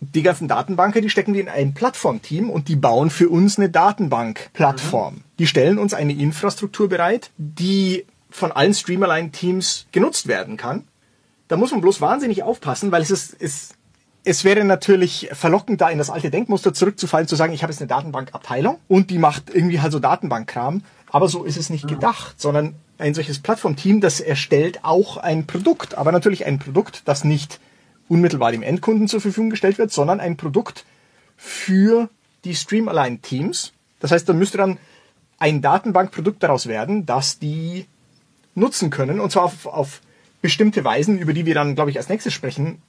[0.00, 3.70] die ganzen Datenbanker, die stecken wir in ein Plattformteam und die bauen für uns eine
[3.70, 5.14] Datenbank-Plattform.
[5.14, 5.20] Mhm.
[5.38, 10.84] Die stellen uns eine Infrastruktur bereit, die von allen Streamerline-Teams genutzt werden kann.
[11.48, 13.74] Da muss man bloß wahnsinnig aufpassen, weil es ist, ist
[14.24, 17.80] es wäre natürlich verlockend, da in das alte Denkmuster zurückzufallen, zu sagen, ich habe jetzt
[17.80, 20.82] eine Datenbankabteilung und die macht irgendwie halt so Datenbankkram.
[21.10, 25.96] Aber so ist es nicht gedacht, sondern ein solches Plattformteam, das erstellt auch ein Produkt.
[25.96, 27.60] Aber natürlich ein Produkt, das nicht
[28.08, 30.84] unmittelbar dem Endkunden zur Verfügung gestellt wird, sondern ein Produkt
[31.36, 32.08] für
[32.44, 33.72] die Stream-Align-Teams.
[34.00, 34.78] Das heißt, da müsste dann
[35.38, 37.86] ein Datenbankprodukt daraus werden, das die
[38.54, 39.20] nutzen können.
[39.20, 40.00] Und zwar auf, auf
[40.40, 42.80] bestimmte Weisen, über die wir dann, glaube ich, als nächstes sprechen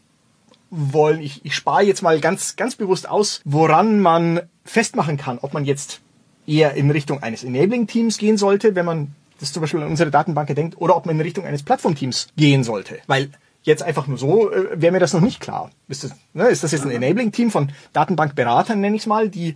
[0.74, 1.22] wollen.
[1.22, 5.66] Ich, ich spare jetzt mal ganz, ganz bewusst aus, woran man festmachen kann, ob man
[5.66, 6.02] jetzt
[6.48, 10.54] eher in Richtung eines Enabling-Teams gehen sollte, wenn man das zum Beispiel an unsere Datenbank
[10.56, 13.00] denkt, oder ob man in Richtung eines Plattform-Teams gehen sollte.
[13.08, 13.30] Weil
[13.62, 15.70] jetzt einfach nur so äh, wäre mir das noch nicht klar.
[15.88, 19.56] Ist das, ne, ist das jetzt ein Enabling-Team von Datenbankberatern, nenne ich es mal, die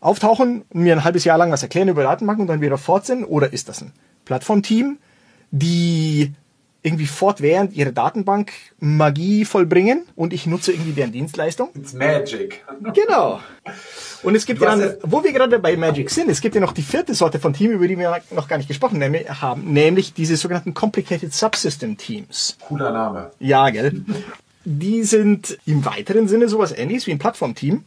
[0.00, 3.06] auftauchen und mir ein halbes Jahr lang was erklären über Datenbanken und dann wieder fort
[3.06, 3.24] sind?
[3.24, 3.92] Oder ist das ein
[4.24, 4.98] Plattform-Team,
[5.50, 6.32] die
[6.84, 11.70] irgendwie fortwährend ihre Datenbank Magie vollbringen und ich nutze irgendwie deren Dienstleistung.
[11.74, 12.62] It's Magic.
[12.94, 13.40] Genau.
[14.22, 16.72] Und es gibt ja dann, wo wir gerade bei Magic sind, es gibt ja noch
[16.72, 20.36] die vierte Sorte von Team, über die wir noch gar nicht gesprochen haben, nämlich diese
[20.36, 22.58] sogenannten Complicated Subsystem Teams.
[22.68, 23.30] Cooler Name.
[23.38, 24.04] Ja, gell.
[24.66, 27.82] Die sind im weiteren Sinne sowas ähnliches wie ein Plattformteam.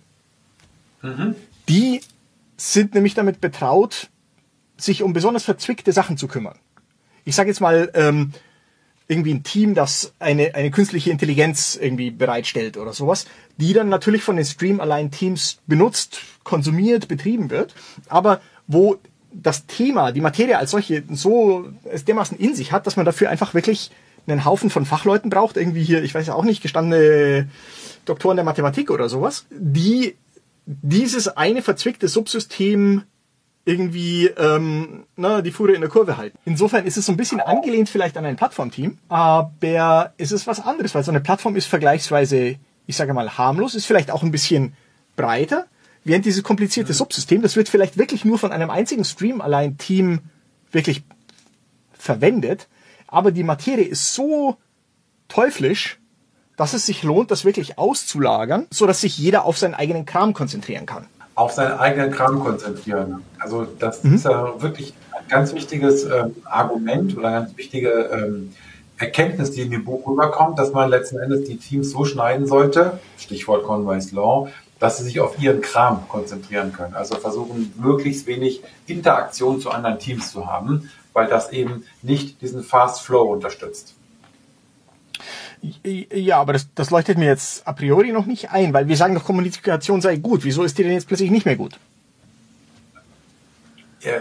[1.04, 1.36] Mhm.
[1.70, 2.02] Die
[2.58, 4.10] sind nämlich damit betraut,
[4.76, 6.58] sich um besonders verzwickte Sachen zu kümmern.
[7.26, 8.32] Ich sage jetzt mal, ähm,
[9.08, 13.26] irgendwie ein Team, das eine, eine künstliche Intelligenz irgendwie bereitstellt oder sowas,
[13.58, 17.74] die dann natürlich von den Stream-Align-Teams benutzt, konsumiert, betrieben wird,
[18.10, 18.98] aber wo
[19.32, 23.30] das Thema, die Materie als solche so es dermaßen in sich hat, dass man dafür
[23.30, 23.92] einfach wirklich
[24.26, 27.50] einen Haufen von Fachleuten braucht, irgendwie hier, ich weiß ja auch nicht, gestandene
[28.06, 30.16] Doktoren der Mathematik oder sowas, die
[30.66, 33.04] dieses eine verzwickte Subsystem
[33.68, 36.38] irgendwie ähm, na, die Fuhre in der Kurve halten.
[36.46, 40.62] Insofern ist es so ein bisschen angelehnt vielleicht an ein Plattformteam, aber es ist was
[40.62, 44.32] anderes, weil so eine Plattform ist vergleichsweise, ich sage mal, harmlos, ist vielleicht auch ein
[44.32, 44.74] bisschen
[45.18, 45.66] breiter,
[46.06, 50.20] während dieses komplizierte Subsystem, das wird vielleicht wirklich nur von einem einzigen Stream-Allein-Team
[50.72, 51.04] wirklich
[51.92, 52.70] verwendet,
[53.06, 54.56] aber die Materie ist so
[55.28, 56.00] teuflisch,
[56.56, 60.34] dass es sich lohnt, das wirklich auszulagern, so dass sich jeder auf seinen eigenen Kram
[60.34, 61.06] konzentrieren kann
[61.38, 63.24] auf seinen eigenen Kram konzentrieren.
[63.38, 64.16] Also das mhm.
[64.16, 68.54] ist ja wirklich ein ganz wichtiges ähm, Argument oder eine ganz wichtige ähm,
[68.98, 73.00] Erkenntnis, die in dem Buch rüberkommt, dass man letzten Endes die Teams so schneiden sollte,
[73.20, 76.96] Stichwort Conway's Law, dass sie sich auf ihren Kram konzentrieren können.
[76.96, 82.64] Also versuchen, möglichst wenig Interaktion zu anderen Teams zu haben, weil das eben nicht diesen
[82.64, 83.94] Fast Flow unterstützt.
[85.84, 89.16] Ja, aber das, das leuchtet mir jetzt a priori noch nicht ein, weil wir sagen
[89.16, 90.44] doch, Kommunikation sei gut.
[90.44, 91.78] Wieso ist die denn jetzt plötzlich nicht mehr gut?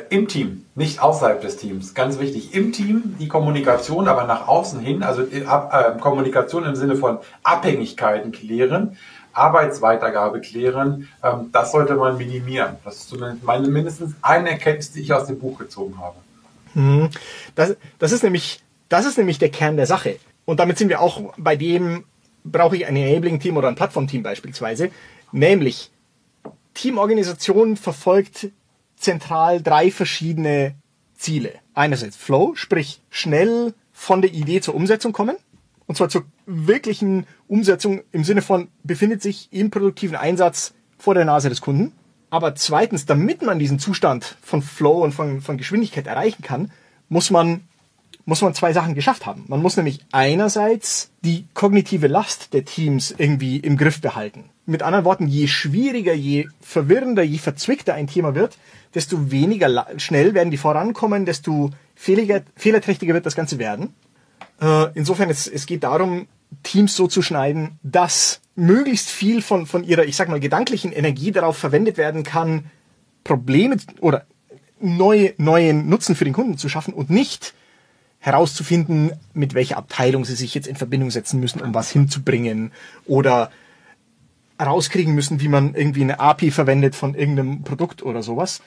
[0.09, 1.95] Im Team, nicht außerhalb des Teams.
[1.95, 2.55] Ganz wichtig.
[2.55, 7.19] Im Team die Kommunikation, aber nach außen hin, also äh, äh, Kommunikation im Sinne von
[7.43, 8.97] Abhängigkeiten klären,
[9.35, 12.77] Arbeitsweitergabe klären, ähm, das sollte man minimieren.
[12.85, 16.17] Das ist zumindest meine mindestens eine Erkenntnis, die ich aus dem Buch gezogen habe.
[16.73, 17.11] Hm.
[17.55, 20.17] Das, das ist nämlich, das ist nämlich der Kern der Sache.
[20.47, 22.05] Und damit sind wir auch bei dem,
[22.45, 24.91] brauche ich ein Enabling-Team oder ein Plattform-Team beispielsweise.
[25.33, 25.91] Nämlich,
[26.73, 28.49] Teamorganisation verfolgt
[28.97, 30.75] zentral drei verschiedene
[31.17, 31.53] Ziele.
[31.75, 35.37] Einerseits Flow, sprich schnell von der Idee zur Umsetzung kommen.
[35.87, 41.25] Und zwar zur wirklichen Umsetzung im Sinne von befindet sich im produktiven Einsatz vor der
[41.25, 41.93] Nase des Kunden.
[42.31, 46.73] Aber zweitens, damit man diesen Zustand von Flow und von, von Geschwindigkeit erreichen kann,
[47.09, 47.63] muss man
[48.27, 49.45] muss man zwei Sachen geschafft haben.
[49.47, 54.51] Man muss nämlich einerseits die kognitive Last der Teams irgendwie im Griff behalten.
[54.67, 58.59] Mit anderen Worten, je schwieriger, je verwirrender, je verzwickter ein Thema wird,
[58.95, 63.95] desto weniger schnell werden die vorankommen, desto fehlerträchtiger wird das Ganze werden.
[64.61, 66.27] Äh, insofern, es, es geht darum,
[66.65, 71.31] Teams so zu schneiden, dass möglichst viel von, von ihrer, ich sag mal, gedanklichen Energie
[71.31, 72.71] darauf verwendet werden kann,
[73.23, 74.27] Probleme oder
[74.81, 77.55] neue, neuen Nutzen für den Kunden zu schaffen und nicht
[78.27, 82.73] herauszufinden, mit welcher Abteilung sie sich jetzt in Verbindung setzen müssen, um was hinzubringen
[83.07, 83.53] oder
[84.61, 88.63] rauskriegen müssen, wie man irgendwie eine API verwendet von irgendeinem Produkt oder sowas.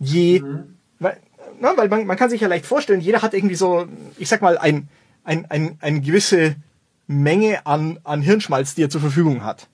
[0.00, 0.74] Je, mhm.
[0.98, 1.16] weil,
[1.60, 3.86] na, weil man, man kann sich ja leicht vorstellen, jeder hat irgendwie so,
[4.18, 4.88] ich sag mal, ein,
[5.22, 6.56] ein, ein, eine gewisse
[7.06, 9.68] Menge an, an Hirnschmalz, die er zur Verfügung hat.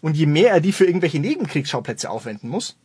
[0.00, 2.78] Und je mehr er die für irgendwelche Nebenkriegsschauplätze aufwenden muss,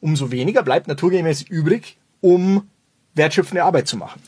[0.00, 2.68] umso weniger bleibt naturgemäß übrig, um
[3.14, 4.20] wertschöpfende Arbeit zu machen.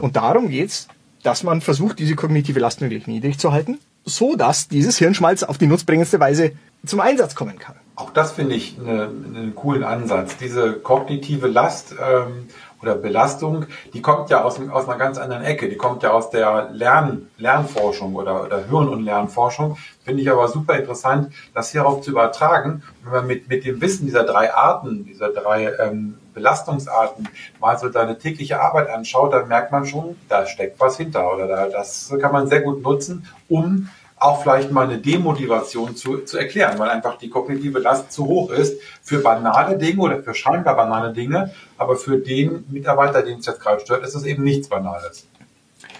[0.00, 0.88] Und darum geht's,
[1.22, 5.58] dass man versucht, diese kognitive Last möglichst niedrig zu halten, so dass dieses Hirnschmalz auf
[5.58, 6.52] die nutzbringendste Weise
[6.86, 7.76] zum Einsatz kommen kann.
[7.94, 10.38] Auch das finde ich einen, einen coolen Ansatz.
[10.38, 12.48] Diese kognitive Last ähm,
[12.82, 15.68] oder Belastung, die kommt ja aus, aus einer ganz anderen Ecke.
[15.68, 19.76] Die kommt ja aus der Lern, Lernforschung oder, oder Hirn- und Lernforschung.
[20.04, 22.82] Finde ich aber super interessant, das hierauf zu übertragen.
[23.04, 27.28] Wenn man mit, mit dem Wissen dieser drei Arten, dieser drei ähm, Belastungsarten
[27.60, 31.46] mal so deine tägliche Arbeit anschaut, dann merkt man schon, da steckt was hinter oder
[31.46, 33.88] da, das kann man sehr gut nutzen, um
[34.20, 38.50] auch vielleicht mal eine Demotivation zu, zu erklären, weil einfach die kognitive Last zu hoch
[38.50, 43.46] ist für banale Dinge oder für scheinbar banale Dinge, aber für den Mitarbeiter, den es
[43.46, 45.26] jetzt gerade stört, ist es eben nichts Banales.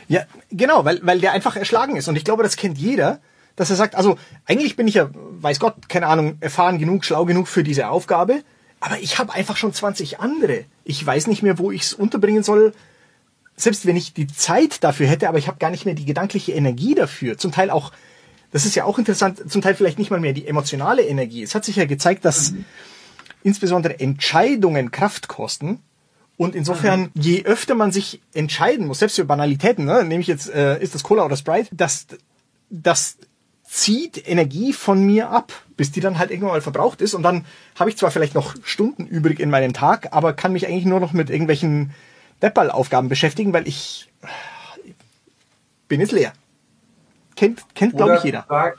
[0.07, 2.09] Ja, genau, weil, weil der einfach erschlagen ist.
[2.09, 3.21] Und ich glaube, das kennt jeder,
[3.57, 7.25] dass er sagt, also eigentlich bin ich ja, weiß Gott, keine Ahnung, erfahren genug, schlau
[7.25, 8.43] genug für diese Aufgabe,
[8.81, 10.65] aber ich habe einfach schon 20 andere.
[10.85, 12.73] Ich weiß nicht mehr, wo ich es unterbringen soll.
[13.57, 16.53] Selbst wenn ich die Zeit dafür hätte, aber ich habe gar nicht mehr die gedankliche
[16.53, 17.39] Energie dafür.
[17.39, 17.93] Zum Teil auch,
[18.53, 21.43] das ist ja auch interessant, zum Teil vielleicht nicht mal mehr die emotionale Energie.
[21.43, 22.65] Es hat sich ja gezeigt, dass mhm.
[23.43, 25.81] insbesondere Entscheidungen Kraft kosten.
[26.37, 27.11] Und insofern, mhm.
[27.15, 30.95] je öfter man sich entscheiden muss, selbst für Banalitäten, ne, nehme ich jetzt, äh, ist
[30.95, 32.07] das Cola oder Sprite, dass
[32.71, 33.19] das
[33.71, 37.15] zieht Energie von mir ab, bis die dann halt irgendwann mal verbraucht ist.
[37.15, 37.45] Und dann
[37.79, 40.99] habe ich zwar vielleicht noch Stunden übrig in meinem Tag, aber kann mich eigentlich nur
[40.99, 41.93] noch mit irgendwelchen
[42.43, 44.09] Depperl-Aufgaben beschäftigen, weil ich
[45.87, 46.33] bin jetzt leer.
[47.41, 48.45] Kennt, kennt glaube ich, jeder.
[48.47, 48.79] Sagen,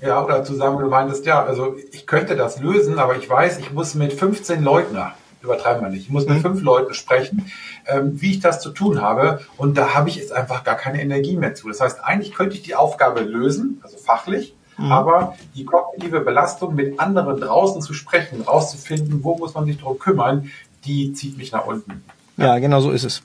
[0.00, 3.72] ja, oder zusammen, du meintest, ja, also ich könnte das lösen, aber ich weiß, ich
[3.72, 4.96] muss mit 15 Leuten
[5.40, 6.02] übertreiben wir nicht.
[6.02, 6.42] Ich muss mit mhm.
[6.42, 7.52] fünf Leuten sprechen,
[7.86, 9.38] ähm, wie ich das zu tun habe.
[9.56, 11.68] Und da habe ich jetzt einfach gar keine Energie mehr zu.
[11.68, 14.90] Das heißt, eigentlich könnte ich die Aufgabe lösen, also fachlich, mhm.
[14.90, 20.00] aber die kognitive Belastung, mit anderen draußen zu sprechen, rauszufinden, wo muss man sich darum
[20.00, 20.50] kümmern,
[20.84, 22.02] die zieht mich nach unten.
[22.36, 23.22] Ja, genau so ist es.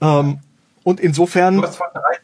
[0.00, 0.38] Ähm,
[0.84, 1.56] und insofern.
[1.56, 2.23] Du hast von drei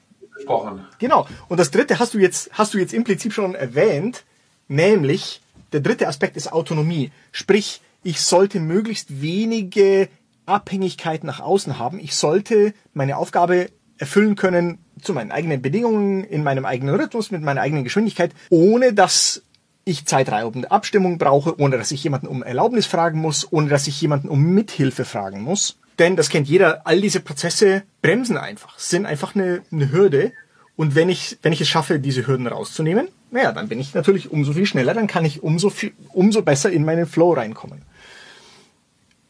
[0.51, 0.87] gesprochen.
[0.99, 1.27] Genau.
[1.49, 4.25] Und das dritte hast du jetzt, hast du jetzt implizit schon erwähnt,
[4.69, 5.41] nämlich
[5.73, 7.13] der dritte Aspekt ist Autonomie.
[7.33, 10.09] Sprich, ich sollte möglichst wenige
[10.47, 12.01] Abhängigkeit nach außen haben.
[12.01, 17.43] Ich sollte meine Aufgabe erfüllen können zu meinen eigenen Bedingungen, in meinem eigenen Rhythmus, mit
[17.43, 19.43] meiner eigenen Geschwindigkeit, ohne dass
[19.85, 24.01] ich zeitraubende Abstimmung brauche, ohne dass ich jemanden um Erlaubnis fragen muss, ohne dass ich
[24.01, 25.80] jemanden um Mithilfe fragen muss.
[26.01, 30.33] Denn das kennt jeder, all diese Prozesse bremsen einfach, sind einfach eine, eine Hürde.
[30.75, 34.31] Und wenn ich, wenn ich es schaffe, diese Hürden rauszunehmen, naja, dann bin ich natürlich
[34.31, 37.83] umso viel schneller, dann kann ich umso viel, umso besser in meinen Flow reinkommen.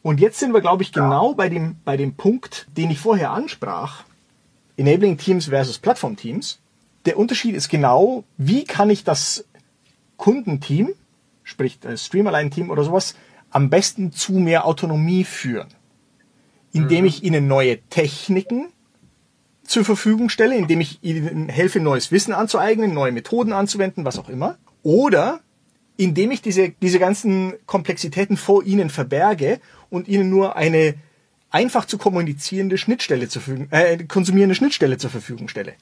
[0.01, 3.31] Und jetzt sind wir, glaube ich, genau bei dem, bei dem Punkt, den ich vorher
[3.31, 4.05] ansprach.
[4.77, 6.59] Enabling Teams versus Plattform Teams.
[7.05, 9.43] Der Unterschied ist genau, wie kann ich das
[10.15, 10.93] Kundenteam,
[11.43, 13.15] sprich das Streamerline-Team oder sowas,
[13.49, 15.67] am besten zu mehr Autonomie führen.
[16.73, 17.07] Indem mhm.
[17.07, 18.69] ich ihnen neue Techniken
[19.63, 24.29] zur Verfügung stelle, indem ich ihnen helfe, neues Wissen anzueignen, neue Methoden anzuwenden, was auch
[24.29, 24.57] immer.
[24.83, 25.41] Oder
[25.97, 30.95] indem ich diese, diese ganzen Komplexitäten vor ihnen verberge und ihnen nur eine
[31.51, 35.73] einfach zu kommunizierende Schnittstelle zur Verfügung, äh, konsumierende Schnittstelle zur Verfügung stelle.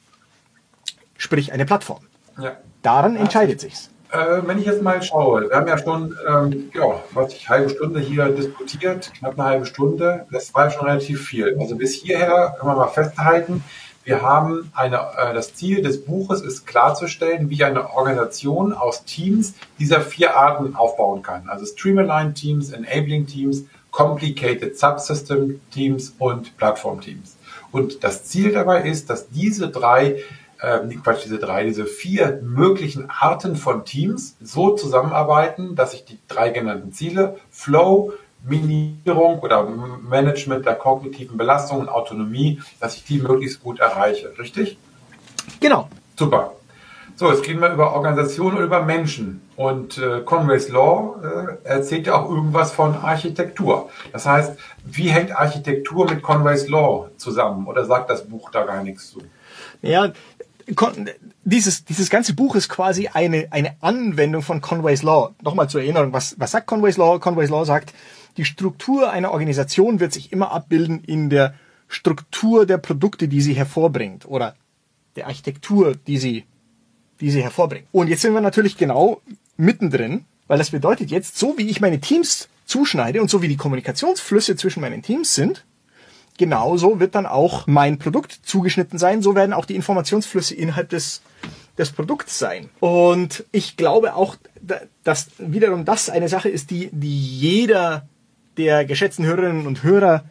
[1.17, 2.04] Sprich eine Plattform.
[2.39, 2.58] Ja.
[2.82, 3.89] Daran entscheidet sich's.
[4.12, 7.69] Äh, wenn ich jetzt mal schaue, wir haben ja schon, ähm, ja, was ich, halbe
[7.69, 11.56] Stunde hier diskutiert, knapp eine halbe Stunde, das war schon relativ viel.
[11.60, 13.63] Also bis hierher können wir mal festhalten,
[14.10, 19.54] wir haben eine, äh, das Ziel des Buches ist klarzustellen, wie eine Organisation aus Teams
[19.78, 21.48] dieser vier Arten aufbauen kann.
[21.48, 27.38] Also Streamline Teams, Enabling Teams, Complicated Subsystem Teams und Plattform Teams.
[27.72, 30.17] Und das Ziel dabei ist, dass diese drei,
[30.60, 36.19] äh, Quatsch, diese drei, diese vier möglichen Arten von Teams so zusammenarbeiten, dass ich die
[36.28, 43.19] drei genannten Ziele, Flow, Minimierung oder Management der kognitiven Belastung und Autonomie, dass ich die
[43.19, 44.32] möglichst gut erreiche.
[44.38, 44.78] Richtig?
[45.60, 45.89] Genau.
[46.15, 46.54] Super.
[47.15, 49.41] So, jetzt reden wir über Organisationen und über Menschen.
[49.58, 53.89] Und äh, Conway's Law äh, erzählt ja auch irgendwas von Architektur.
[54.13, 57.67] Das heißt, wie hängt Architektur mit Conway's Law zusammen?
[57.67, 59.22] Oder sagt das Buch da gar nichts zu?
[59.82, 60.13] Ja,
[61.43, 65.34] dieses, dieses ganze Buch ist quasi eine, eine Anwendung von Conway's Law.
[65.41, 67.19] Nochmal zur Erinnerung, was, was sagt Conway's Law?
[67.19, 67.93] Conway's Law sagt,
[68.38, 71.53] die Struktur einer Organisation wird sich immer abbilden in der
[71.88, 74.55] Struktur der Produkte, die sie hervorbringt oder
[75.15, 76.45] der Architektur, die sie,
[77.19, 77.88] die sie hervorbringt.
[77.91, 79.21] Und jetzt sind wir natürlich genau
[79.58, 83.58] mittendrin, weil das bedeutet jetzt, so wie ich meine Teams zuschneide und so wie die
[83.58, 85.65] Kommunikationsflüsse zwischen meinen Teams sind,
[86.39, 89.21] genauso wird dann auch mein Produkt zugeschnitten sein.
[89.21, 91.21] So werden auch die Informationsflüsse innerhalb des,
[91.78, 92.69] des Produkts sein.
[92.80, 94.38] Und ich glaube auch,
[95.04, 98.08] dass wiederum das eine Sache ist, die, die jeder
[98.58, 100.23] der geschätzten Hörerinnen und Hörer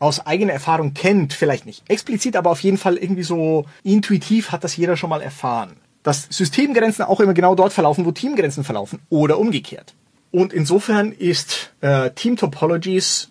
[0.00, 4.64] aus eigener Erfahrung kennt, vielleicht nicht explizit, aber auf jeden Fall irgendwie so intuitiv hat
[4.64, 5.76] das jeder schon mal erfahren.
[6.02, 9.94] Dass Systemgrenzen auch immer genau dort verlaufen, wo Teamgrenzen verlaufen oder umgekehrt.
[10.30, 13.28] Und insofern ist äh, Team Topologies,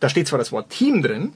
[0.00, 1.34] da steht zwar das Wort Team drin,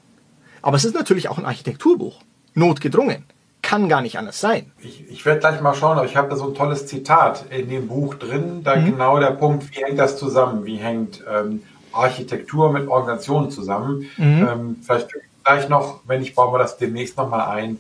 [0.63, 2.21] aber es ist natürlich auch ein Architekturbuch.
[2.55, 3.25] Notgedrungen.
[3.63, 4.73] Kann gar nicht anders sein.
[4.81, 7.69] Ich, ich werde gleich mal schauen, aber ich habe da so ein tolles Zitat in
[7.69, 8.63] dem Buch drin.
[8.65, 8.87] Da mhm.
[8.87, 10.65] genau der Punkt, wie hängt das zusammen?
[10.65, 14.11] Wie hängt ähm, Architektur mit Organisationen zusammen?
[14.17, 14.49] Mhm.
[14.51, 15.09] Ähm, vielleicht
[15.45, 17.71] gleich noch, wenn ich baue wir das demnächst nochmal ein.
[17.73, 17.79] Mhm.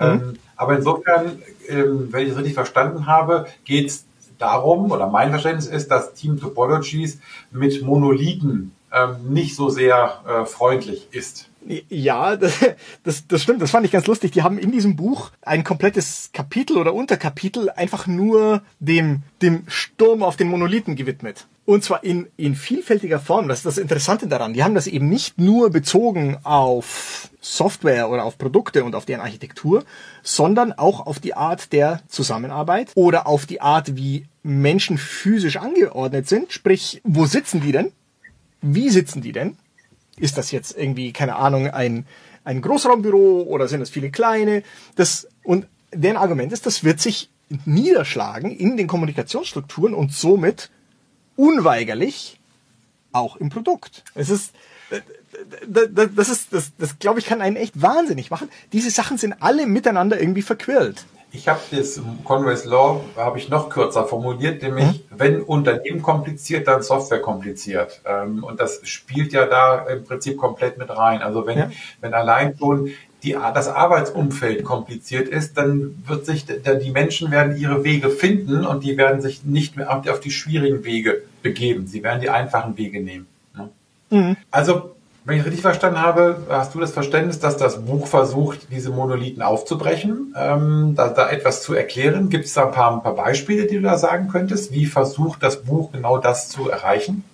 [0.00, 4.04] Ähm, aber insofern, ähm, wenn ich es richtig verstanden habe, geht es
[4.38, 10.44] darum, oder mein Verständnis ist, dass Team Topologies mit Monolithen ähm, nicht so sehr äh,
[10.44, 11.48] freundlich ist.
[11.88, 12.58] Ja, das,
[13.04, 13.62] das, das stimmt.
[13.62, 14.32] Das fand ich ganz lustig.
[14.32, 20.22] Die haben in diesem Buch ein komplettes Kapitel oder Unterkapitel einfach nur dem, dem Sturm
[20.22, 21.46] auf den Monolithen gewidmet.
[21.64, 23.46] Und zwar in, in vielfältiger Form.
[23.46, 24.52] Das ist das Interessante daran.
[24.52, 29.20] Die haben das eben nicht nur bezogen auf Software oder auf Produkte und auf deren
[29.20, 29.84] Architektur,
[30.22, 36.28] sondern auch auf die Art der Zusammenarbeit oder auf die Art, wie Menschen physisch angeordnet
[36.28, 36.52] sind.
[36.52, 37.92] Sprich, wo sitzen die denn?
[38.60, 39.56] Wie sitzen die denn?
[40.22, 42.06] Ist das jetzt irgendwie, keine Ahnung, ein,
[42.44, 44.62] ein Großraumbüro oder sind es viele kleine?
[44.94, 47.28] Das, und deren Argument ist, das wird sich
[47.64, 50.70] niederschlagen in den Kommunikationsstrukturen und somit
[51.34, 52.38] unweigerlich
[53.10, 54.04] auch im Produkt.
[54.14, 54.54] Es ist,
[55.66, 58.48] das ist, das, das glaube ich, kann einen echt wahnsinnig machen.
[58.72, 61.04] Diese Sachen sind alle miteinander irgendwie verquirlt.
[61.34, 65.00] Ich habe das Conway's Law habe ich noch kürzer formuliert, nämlich mhm.
[65.10, 68.02] wenn Unternehmen kompliziert, dann Software kompliziert.
[68.04, 71.22] Ähm, und das spielt ja da im Prinzip komplett mit rein.
[71.22, 71.70] Also wenn, ja.
[72.02, 72.90] wenn allein schon
[73.22, 78.84] die, das Arbeitsumfeld kompliziert ist, dann wird sich, die Menschen werden ihre Wege finden und
[78.84, 81.86] die werden sich nicht mehr auf die schwierigen Wege begeben.
[81.86, 83.26] Sie werden die einfachen Wege nehmen.
[83.56, 83.70] Ne?
[84.10, 84.36] Mhm.
[84.50, 88.90] Also wenn ich richtig verstanden habe, hast du das Verständnis, dass das Buch versucht, diese
[88.90, 92.28] Monolithen aufzubrechen, ähm, da, da etwas zu erklären?
[92.28, 94.72] Gibt es da ein paar, ein paar Beispiele, die du da sagen könntest?
[94.72, 97.24] Wie versucht das Buch genau das zu erreichen?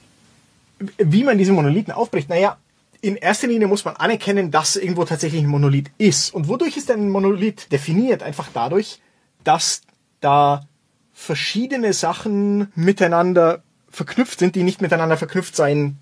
[0.98, 2.28] Wie man diese Monolithen aufbricht?
[2.28, 2.58] Naja,
[3.00, 6.34] in erster Linie muss man anerkennen, dass irgendwo tatsächlich ein Monolith ist.
[6.34, 8.22] Und wodurch ist denn ein Monolith definiert?
[8.22, 9.00] Einfach dadurch,
[9.44, 9.82] dass
[10.20, 10.66] da
[11.14, 15.98] verschiedene Sachen miteinander verknüpft sind, die nicht miteinander verknüpft sein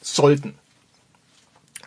[0.00, 0.54] sollten.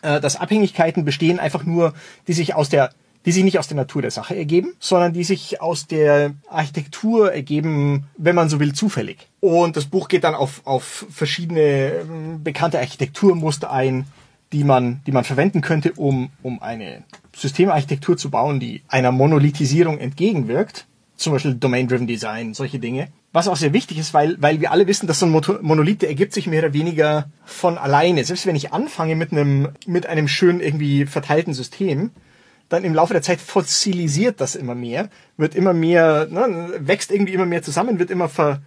[0.01, 1.93] Äh, dass Abhängigkeiten bestehen einfach nur,
[2.27, 2.91] die sich aus der
[3.25, 7.33] die sich nicht aus der Natur der Sache ergeben, sondern die sich aus der Architektur
[7.33, 9.27] ergeben, wenn man so will, zufällig.
[9.41, 14.05] Und das Buch geht dann auf, auf verschiedene ähm, bekannte Architekturmuster ein,
[14.53, 17.03] die man, die man verwenden könnte, um, um eine
[17.35, 20.85] Systemarchitektur zu bauen, die einer Monolithisierung entgegenwirkt.
[21.17, 23.07] Zum Beispiel Domain-Driven Design, solche Dinge.
[23.33, 26.09] Was auch sehr wichtig ist, weil, weil wir alle wissen, dass so ein Monolith, der
[26.09, 28.23] ergibt sich mehr oder weniger von alleine.
[28.23, 32.11] Selbst wenn ich anfange mit einem, mit einem schön irgendwie verteilten System,
[32.69, 37.33] dann im Laufe der Zeit fossilisiert das immer mehr, wird immer mehr, ne, wächst irgendwie
[37.33, 38.61] immer mehr zusammen, wird immer ver,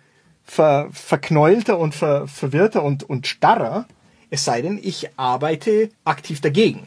[0.44, 3.86] ver, verknäulter und ver, verwirrter und, und starrer.
[4.30, 6.86] Es sei denn, ich arbeite aktiv dagegen.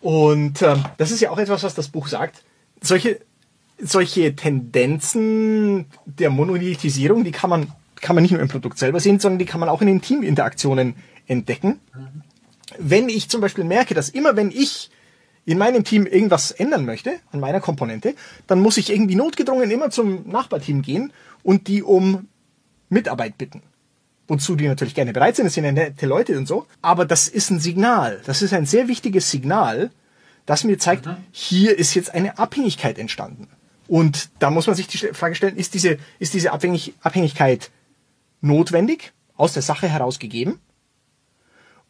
[0.00, 2.42] Und ähm, das ist ja auch etwas, was das Buch sagt.
[2.80, 3.20] Solche
[3.82, 9.18] solche Tendenzen der Monolithisierung, die kann man, kann man nicht nur im Produkt selber sehen,
[9.18, 10.94] sondern die kann man auch in den Teaminteraktionen
[11.26, 11.80] entdecken.
[11.94, 12.22] Mhm.
[12.78, 14.90] Wenn ich zum Beispiel merke, dass immer wenn ich
[15.44, 18.14] in meinem Team irgendwas ändern möchte, an meiner Komponente,
[18.46, 22.28] dann muss ich irgendwie notgedrungen immer zum Nachbarteam gehen und die um
[22.88, 23.62] Mitarbeit bitten.
[24.28, 26.66] Wozu die natürlich gerne bereit sind, das sind ja nette Leute und so.
[26.80, 28.22] Aber das ist ein Signal.
[28.24, 29.90] Das ist ein sehr wichtiges Signal,
[30.46, 31.16] das mir zeigt, mhm.
[31.32, 33.48] hier ist jetzt eine Abhängigkeit entstanden.
[33.88, 37.70] Und da muss man sich die Frage stellen, ist diese, ist diese Abhängig Abhängigkeit
[38.40, 40.60] notwendig, aus der Sache heraus gegeben?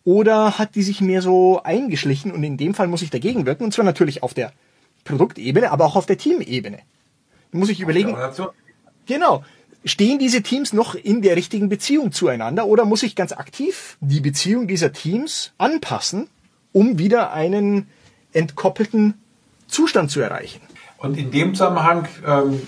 [0.05, 3.65] Oder hat die sich mehr so eingeschlichen und in dem Fall muss ich dagegen wirken,
[3.65, 4.53] und zwar natürlich auf der
[5.05, 6.79] Produktebene, aber auch auf der Teamebene.
[7.53, 8.17] Da muss ich überlegen,
[9.07, 9.45] genau,
[9.85, 14.21] stehen diese Teams noch in der richtigen Beziehung zueinander oder muss ich ganz aktiv die
[14.21, 16.29] Beziehung dieser Teams anpassen,
[16.73, 17.89] um wieder einen
[18.33, 19.15] entkoppelten
[19.69, 20.61] Zustand zu erreichen?
[21.03, 22.63] Und in dem Zusammenhang ähm,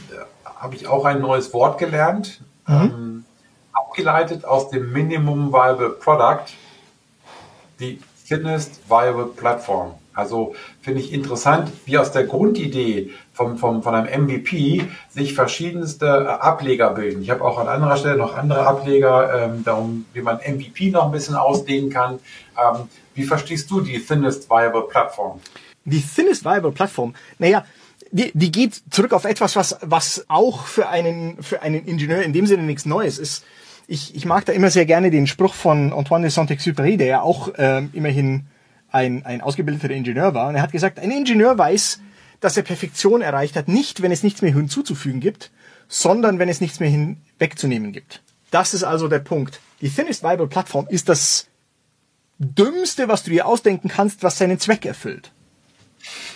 [0.44, 2.74] habe ich auch ein neues Wort gelernt, mhm.
[2.74, 3.24] ähm,
[3.72, 6.46] abgeleitet aus dem Minimum Viable Product.
[7.80, 9.94] die thinnest viable platform.
[10.14, 16.06] Also finde ich interessant, wie aus der Grundidee vom, vom, von einem MVP sich verschiedenste
[16.06, 17.20] äh, Ableger bilden.
[17.22, 21.06] Ich habe auch an anderer Stelle noch andere Ableger, ähm, darum, wie man MVP noch
[21.06, 22.20] ein bisschen ausdehnen kann.
[22.56, 25.40] Ähm, wie verstehst du die thinnest viable platform?
[25.84, 27.64] Die thinnest viable platform, naja,
[28.14, 32.32] die, die geht zurück auf etwas, was, was auch für einen, für einen Ingenieur in
[32.32, 33.44] dem Sinne nichts Neues ist.
[33.88, 37.22] Ich, ich mag da immer sehr gerne den Spruch von Antoine de Saint-Exupéry, der ja
[37.22, 38.46] auch ähm, immerhin
[38.92, 40.48] ein, ein ausgebildeter Ingenieur war.
[40.48, 42.00] Und er hat gesagt, ein Ingenieur weiß,
[42.38, 45.50] dass er Perfektion erreicht hat, nicht wenn es nichts mehr hinzuzufügen gibt,
[45.88, 48.22] sondern wenn es nichts mehr hinwegzunehmen gibt.
[48.52, 49.58] Das ist also der Punkt.
[49.80, 51.48] Die Thinnest Viable Plattform ist das
[52.38, 55.32] Dümmste, was du dir ausdenken kannst, was seinen Zweck erfüllt.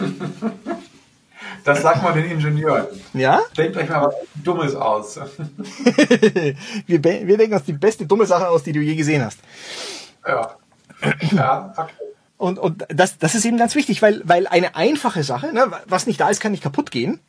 [1.64, 2.86] Das sagt man den Ingenieuren.
[3.12, 3.42] Ja?
[3.56, 5.16] Denkt euch mal was Dummes aus.
[6.86, 9.38] wir, wir denken uns die beste dumme Sache aus, die du je gesehen hast.
[10.26, 10.56] Ja.
[11.32, 11.92] Ja, okay.
[12.36, 16.06] Und, und das, das ist eben ganz wichtig, weil, weil eine einfache Sache, ne, was
[16.06, 17.20] nicht da ist, kann nicht kaputt gehen.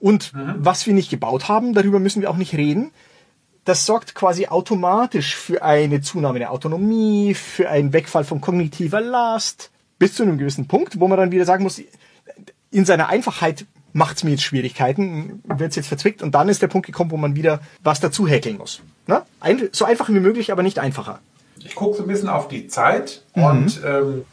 [0.00, 0.54] Und mhm.
[0.58, 2.90] was wir nicht gebaut haben, darüber müssen wir auch nicht reden.
[3.64, 9.70] Das sorgt quasi automatisch für eine Zunahme der Autonomie, für einen Wegfall von kognitiver Last,
[9.98, 11.82] bis zu einem gewissen Punkt, wo man dann wieder sagen muss,
[12.70, 16.86] in seiner Einfachheit macht's mir jetzt Schwierigkeiten, wird's jetzt verzwickt und dann ist der Punkt
[16.86, 18.80] gekommen, wo man wieder was dazu häkeln muss.
[19.06, 19.22] Ne?
[19.40, 21.20] Ein, so einfach wie möglich, aber nicht einfacher.
[21.64, 23.44] Ich gucke so ein bisschen auf die Zeit mhm.
[23.44, 24.24] und ähm,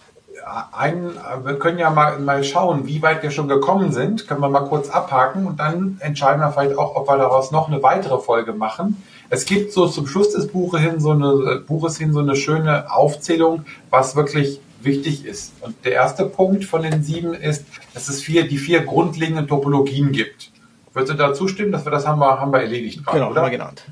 [0.71, 1.11] ein,
[1.43, 4.27] wir können ja mal, mal schauen, wie weit wir schon gekommen sind.
[4.27, 7.67] Können wir mal kurz abhaken und dann entscheiden wir vielleicht auch, ob wir daraus noch
[7.67, 9.03] eine weitere Folge machen.
[9.29, 12.91] Es gibt so zum Schluss des Buches hin so eine, Buches hin so eine schöne
[12.91, 15.53] Aufzählung, was wirklich wichtig ist.
[15.61, 20.11] Und der erste Punkt von den sieben ist, dass es vier, die vier grundlegenden Topologien
[20.11, 20.51] gibt.
[20.93, 23.41] Würdest du da zustimmen, dass wir das haben wir, haben wir erledigt gerade, genau, oder?
[23.41, 23.83] Haben wir genannt.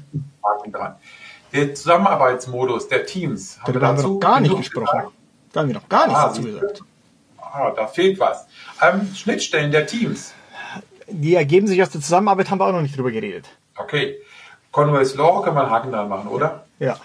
[0.71, 0.95] Dran.
[1.51, 3.59] Der Zusammenarbeitsmodus der Teams.
[3.61, 5.03] Haben, ja, wir, haben wir noch gar nicht gesprochen.
[5.51, 6.83] Da haben wir noch gar nichts ah, dazu gesagt.
[7.37, 8.47] Ah, da fehlt was.
[8.81, 10.33] Ähm, Schnittstellen der Teams.
[11.09, 13.45] Die ergeben sich aus der Zusammenarbeit, haben wir auch noch nicht drüber geredet.
[13.77, 14.17] Okay.
[14.71, 16.65] Conway's Law wir einen Haken dran machen, oder?
[16.79, 16.97] Ja.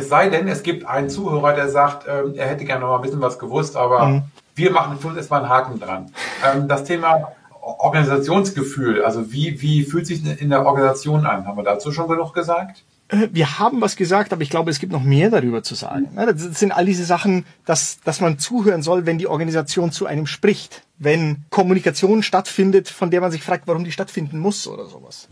[0.00, 2.96] Es sei denn, es gibt einen Zuhörer, der sagt, ähm, er hätte gerne noch mal
[2.96, 4.22] ein bisschen was gewusst, aber mhm.
[4.54, 6.12] wir machen für uns erstmal einen Haken dran.
[6.44, 11.46] Ähm, das Thema Organisationsgefühl, also wie, wie fühlt sich in der Organisation an?
[11.46, 12.82] Haben wir dazu schon genug gesagt?
[13.08, 16.08] Äh, wir haben was gesagt, aber ich glaube, es gibt noch mehr darüber zu sagen.
[16.14, 20.26] Das sind all diese Sachen, dass, dass man zuhören soll, wenn die Organisation zu einem
[20.26, 20.82] spricht.
[20.98, 25.28] Wenn Kommunikation stattfindet, von der man sich fragt, warum die stattfinden muss oder sowas.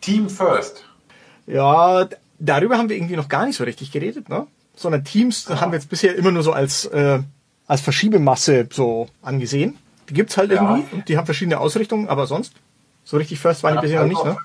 [0.00, 0.84] Team first.
[1.46, 2.06] Ja,
[2.38, 4.46] darüber haben wir irgendwie noch gar nicht so richtig geredet, ne?
[4.76, 5.60] Sondern Teams ja.
[5.60, 7.20] haben wir jetzt bisher immer nur so als, äh,
[7.66, 9.78] als Verschiebemasse so angesehen.
[10.08, 10.60] Die gibt's halt ja.
[10.60, 12.52] irgendwie und die haben verschiedene Ausrichtungen, aber sonst
[13.04, 14.36] so richtig first waren die bisher noch nicht, ne?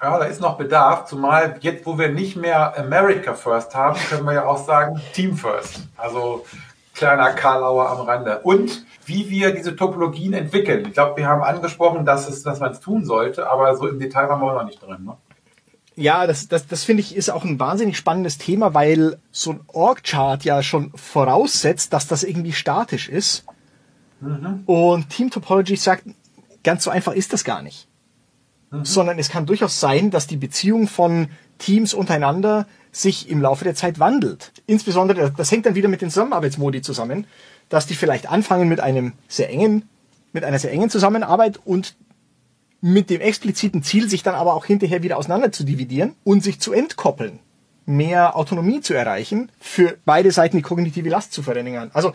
[0.00, 4.24] Ja, da ist noch Bedarf, zumal jetzt, wo wir nicht mehr America First haben, können
[4.26, 5.88] wir ja auch sagen Team First.
[5.96, 6.44] Also
[6.94, 8.38] kleiner Karlauer am Rande.
[8.44, 10.84] Und wie wir diese Topologien entwickeln.
[10.86, 13.98] Ich glaube, wir haben angesprochen, dass, es, dass man es tun sollte, aber so im
[13.98, 15.04] Detail waren wir noch nicht drin.
[15.04, 15.16] Ne?
[15.98, 19.60] Ja, das, das, das finde ich ist auch ein wahnsinnig spannendes Thema, weil so ein
[19.66, 23.44] Org-Chart ja schon voraussetzt, dass das irgendwie statisch ist.
[24.20, 24.62] Mhm.
[24.66, 26.04] Und Team Topology sagt,
[26.62, 27.88] ganz so einfach ist das gar nicht.
[28.70, 28.84] Mhm.
[28.84, 33.74] sondern es kann durchaus sein, dass die Beziehung von Teams untereinander sich im Laufe der
[33.74, 34.52] Zeit wandelt.
[34.66, 37.26] Insbesondere, das hängt dann wieder mit den Zusammenarbeitsmodi zusammen,
[37.68, 39.88] dass die vielleicht anfangen mit einem sehr engen,
[40.32, 41.96] mit einer sehr engen Zusammenarbeit und
[42.80, 46.60] mit dem expliziten Ziel, sich dann aber auch hinterher wieder auseinander zu dividieren und sich
[46.60, 47.40] zu entkoppeln,
[47.86, 51.90] mehr Autonomie zu erreichen, für beide Seiten die kognitive Last zu verringern.
[51.92, 52.12] Also,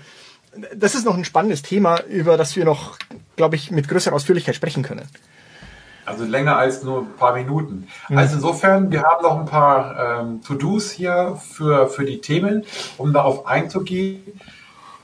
[0.75, 2.97] das ist noch ein spannendes Thema, über das wir noch,
[3.35, 5.07] glaube ich, mit größerer Ausführlichkeit sprechen können.
[6.05, 7.87] Also länger als nur ein paar Minuten.
[8.09, 8.17] Mhm.
[8.17, 12.65] Also insofern, wir haben noch ein paar ähm, To-Dos hier für, für die Themen,
[12.97, 14.21] um darauf einzugehen.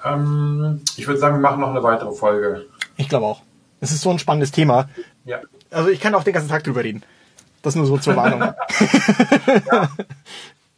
[0.05, 2.66] Ähm, ich würde sagen, wir machen noch eine weitere Folge.
[2.97, 3.41] Ich glaube auch.
[3.82, 4.89] Es ist so ein spannendes Thema.
[5.25, 5.39] Ja.
[5.71, 7.03] Also ich kann auch den ganzen Tag drüber reden.
[7.61, 8.41] Das nur so zur Warnung.
[9.71, 9.89] ja.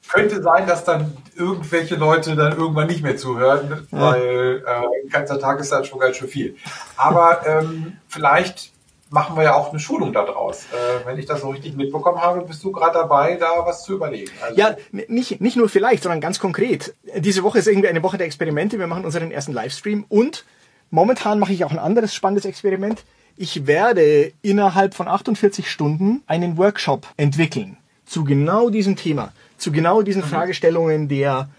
[0.10, 5.39] Könnte sein, dass dann irgendwelche Leute dann irgendwann nicht mehr zuhören, weil äh, ein ganzer
[5.39, 6.58] Tag ist dann schon ganz schön viel.
[6.97, 8.72] Aber ähm, vielleicht
[9.10, 10.66] machen wir ja auch eine Schulung daraus.
[10.66, 13.93] Äh, wenn ich das so richtig mitbekommen habe, bist du gerade dabei, da was zu
[13.93, 14.32] überlegen.
[14.41, 16.95] Also ja, nicht, nicht nur vielleicht, sondern ganz konkret.
[17.18, 18.80] Diese Woche ist irgendwie eine Woche der Experimente.
[18.80, 20.45] Wir machen unseren ersten Livestream und
[20.92, 23.04] momentan mache ich auch ein anderes spannendes Experiment.
[23.36, 30.04] Ich werde innerhalb von 48 Stunden einen Workshop entwickeln zu genau diesem Thema, zu genau
[30.04, 30.28] diesen mhm.
[30.28, 31.50] Fragestellungen der,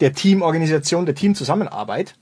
[0.00, 2.16] der Teamorganisation, der Teamzusammenarbeit.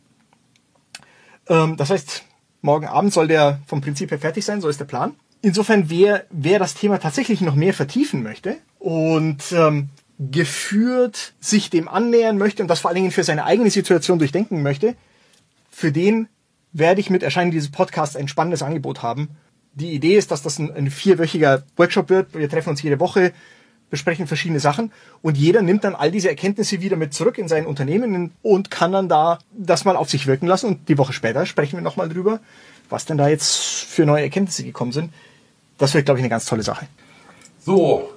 [1.49, 2.25] Ähm, das heißt,
[2.61, 5.14] Morgen Abend soll der vom Prinzip her fertig sein, so ist der Plan.
[5.43, 11.87] Insofern, wer, wer das Thema tatsächlich noch mehr vertiefen möchte und ähm, geführt sich dem
[11.87, 14.97] annähern möchte und das vor allen Dingen für seine eigene Situation durchdenken möchte,
[15.71, 16.29] für den
[16.79, 19.29] werde ich mit Erscheinen dieses Podcasts ein spannendes Angebot haben.
[19.74, 22.35] Die Idee ist, dass das ein, ein vierwöchiger Workshop wird.
[22.35, 23.33] Wir treffen uns jede Woche,
[23.91, 27.66] besprechen verschiedene Sachen und jeder nimmt dann all diese Erkenntnisse wieder mit zurück in sein
[27.66, 31.47] Unternehmen und kann dann da das mal auf sich wirken lassen und die Woche später
[31.47, 32.41] sprechen wir nochmal drüber,
[32.91, 35.12] was denn da jetzt für neue Erkenntnisse gekommen sind.
[35.79, 36.87] Das wird, glaube ich, eine ganz tolle Sache.
[37.64, 38.11] So,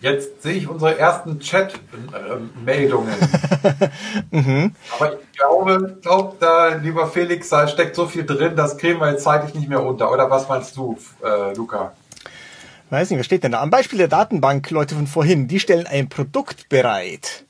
[0.00, 3.14] jetzt sehe ich unsere ersten Chat-Meldungen.
[4.30, 4.74] mhm.
[4.96, 9.10] Aber ich glaube, glaub, da, lieber Felix, da steckt so viel drin, das kriegen wir
[9.10, 10.10] jetzt zeitlich nicht mehr runter.
[10.10, 11.92] Oder was meinst du, äh, Luca?
[12.90, 13.60] Weiß nicht, was steht denn da?
[13.60, 17.44] Am Beispiel der Datenbank, Leute von vorhin, die stellen ein Produkt bereit.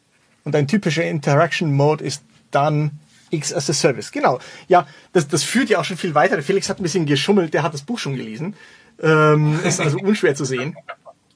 [0.44, 2.92] Und ein typischer Interaction Mode ist dann
[3.30, 4.10] X as a Service.
[4.10, 4.38] Genau.
[4.66, 6.42] Ja, das, das führt ja auch schon viel weiter.
[6.42, 8.54] Felix hat ein bisschen geschummelt, der hat das Buch schon gelesen.
[9.00, 10.76] Ähm, ist also unschwer zu sehen.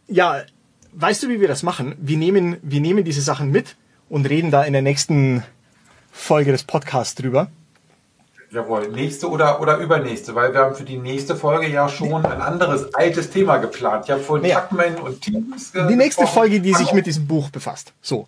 [0.08, 0.42] Ja,
[0.92, 1.94] weißt du, wie wir das machen?
[1.98, 3.76] Wir nehmen, wir nehmen diese Sachen mit
[4.08, 5.42] und reden da in der nächsten
[6.10, 7.48] Folge des Podcasts drüber.
[8.50, 12.42] Jawohl, nächste oder, oder übernächste, weil wir haben für die nächste Folge ja schon ein
[12.42, 14.04] anderes altes Thema geplant.
[14.04, 14.60] Ich habe vorhin Ja.
[14.60, 17.94] Tuckman und Teams Die nächste Folge, die sich mit diesem Buch befasst.
[18.02, 18.26] So.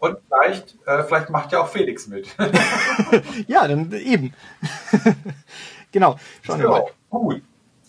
[0.00, 2.28] Und vielleicht, äh, vielleicht macht ja auch Felix mit.
[3.46, 4.34] Ja, dann eben.
[5.92, 6.18] genau.
[6.42, 6.84] Schauen wir mal.
[7.08, 7.42] gut.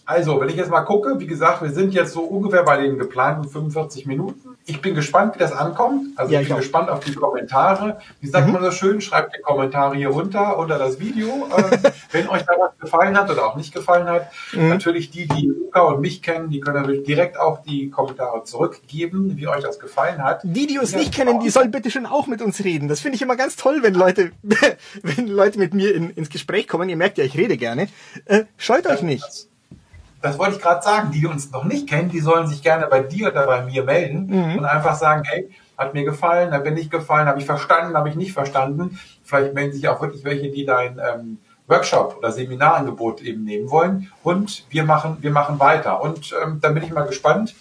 [0.07, 2.99] Also, wenn ich jetzt mal gucke, wie gesagt, wir sind jetzt so ungefähr bei den
[2.99, 4.55] geplanten 45 Minuten.
[4.67, 6.07] Ich bin gespannt, wie das ankommt.
[6.15, 6.57] Also Ja, ich bin auch.
[6.57, 6.61] Mhm.
[6.61, 7.99] gespannt auf die Kommentare.
[8.21, 9.01] Wie sagt man so schön?
[9.01, 11.47] Schreibt die Kommentare hier runter unter das Video.
[11.55, 11.79] Ähm,
[12.11, 14.31] wenn euch da was gefallen hat oder auch nicht gefallen hat.
[14.53, 14.69] Mhm.
[14.69, 19.37] Natürlich die, die Luca und mich kennen, die können natürlich direkt auch die Kommentare zurückgeben,
[19.37, 20.41] wie euch das gefallen hat.
[20.43, 22.87] Die, die uns Ja, nicht kennen, die sollen bitte schon auch mit uns reden.
[22.87, 24.31] Das finde ich immer ganz toll, wenn Leute,
[25.03, 26.89] wenn Leute mit mir in, ins Gespräch kommen.
[26.89, 27.87] Ihr merkt ja, ich rede gerne.
[28.25, 29.23] Äh, scheut euch nicht.
[29.23, 29.49] Das,
[30.25, 31.11] das wollte ich gerade sagen.
[31.11, 33.83] Die, die uns noch nicht kennen, die sollen sich gerne bei dir oder bei mir
[33.83, 34.57] melden Mhm.
[34.59, 38.09] und einfach sagen, hey, hat mir gefallen, hat mir nicht gefallen, habe ich verstanden, habe
[38.09, 38.99] ich nicht verstanden.
[39.23, 44.11] Vielleicht melden sich auch wirklich welche, die dein ähm, Workshop oder Seminarangebot eben nehmen wollen.
[44.23, 46.01] Und wir machen, wir machen weiter.
[46.01, 47.55] Und ähm, dann bin ich mal gespannt,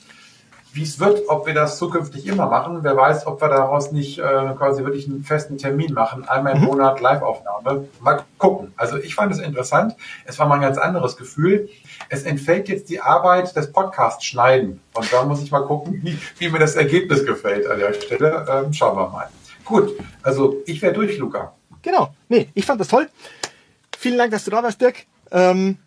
[0.74, 2.80] wie es wird, ob wir das zukünftig immer machen.
[2.82, 4.22] Wer weiß, ob wir daraus nicht äh,
[4.58, 7.88] quasi wirklich einen festen Termin machen, einmal im Monat Live-Aufnahme.
[8.00, 8.72] Mal gucken.
[8.76, 9.94] Also ich fand es interessant.
[10.24, 11.68] Es war mal ein ganz anderes Gefühl.
[12.08, 14.80] Es entfällt jetzt die Arbeit des Podcasts schneiden.
[14.94, 18.46] Und da muss ich mal gucken, wie, wie mir das Ergebnis gefällt an der Stelle.
[18.48, 19.28] Ähm, schauen wir mal.
[19.64, 21.54] Gut, also ich wäre durch, Luca.
[21.82, 22.14] Genau.
[22.28, 23.08] Nee, ich fand das toll.
[23.98, 25.06] Vielen Dank, dass du da warst, Dirk.
[25.30, 25.78] Ähm,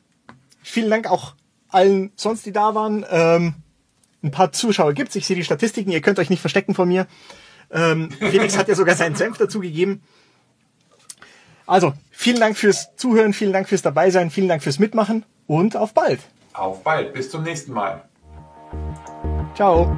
[0.62, 1.36] vielen Dank auch
[1.70, 3.05] allen sonst, die da waren.
[3.10, 3.55] Ähm,
[4.24, 5.16] ein paar Zuschauer gibt's.
[5.16, 5.91] Ich sehe die Statistiken.
[5.91, 7.08] Ihr könnt euch nicht verstecken vor mir.
[7.72, 10.01] Ähm, Felix hat ja sogar seinen Senf dazu gegeben.
[11.66, 15.93] Also, vielen Dank fürs Zuhören, vielen Dank fürs Dabeisein, vielen Dank fürs Mitmachen und auf
[15.93, 16.19] bald.
[16.53, 17.13] Auf bald.
[17.13, 18.03] Bis zum nächsten Mal.
[19.55, 19.95] Ciao.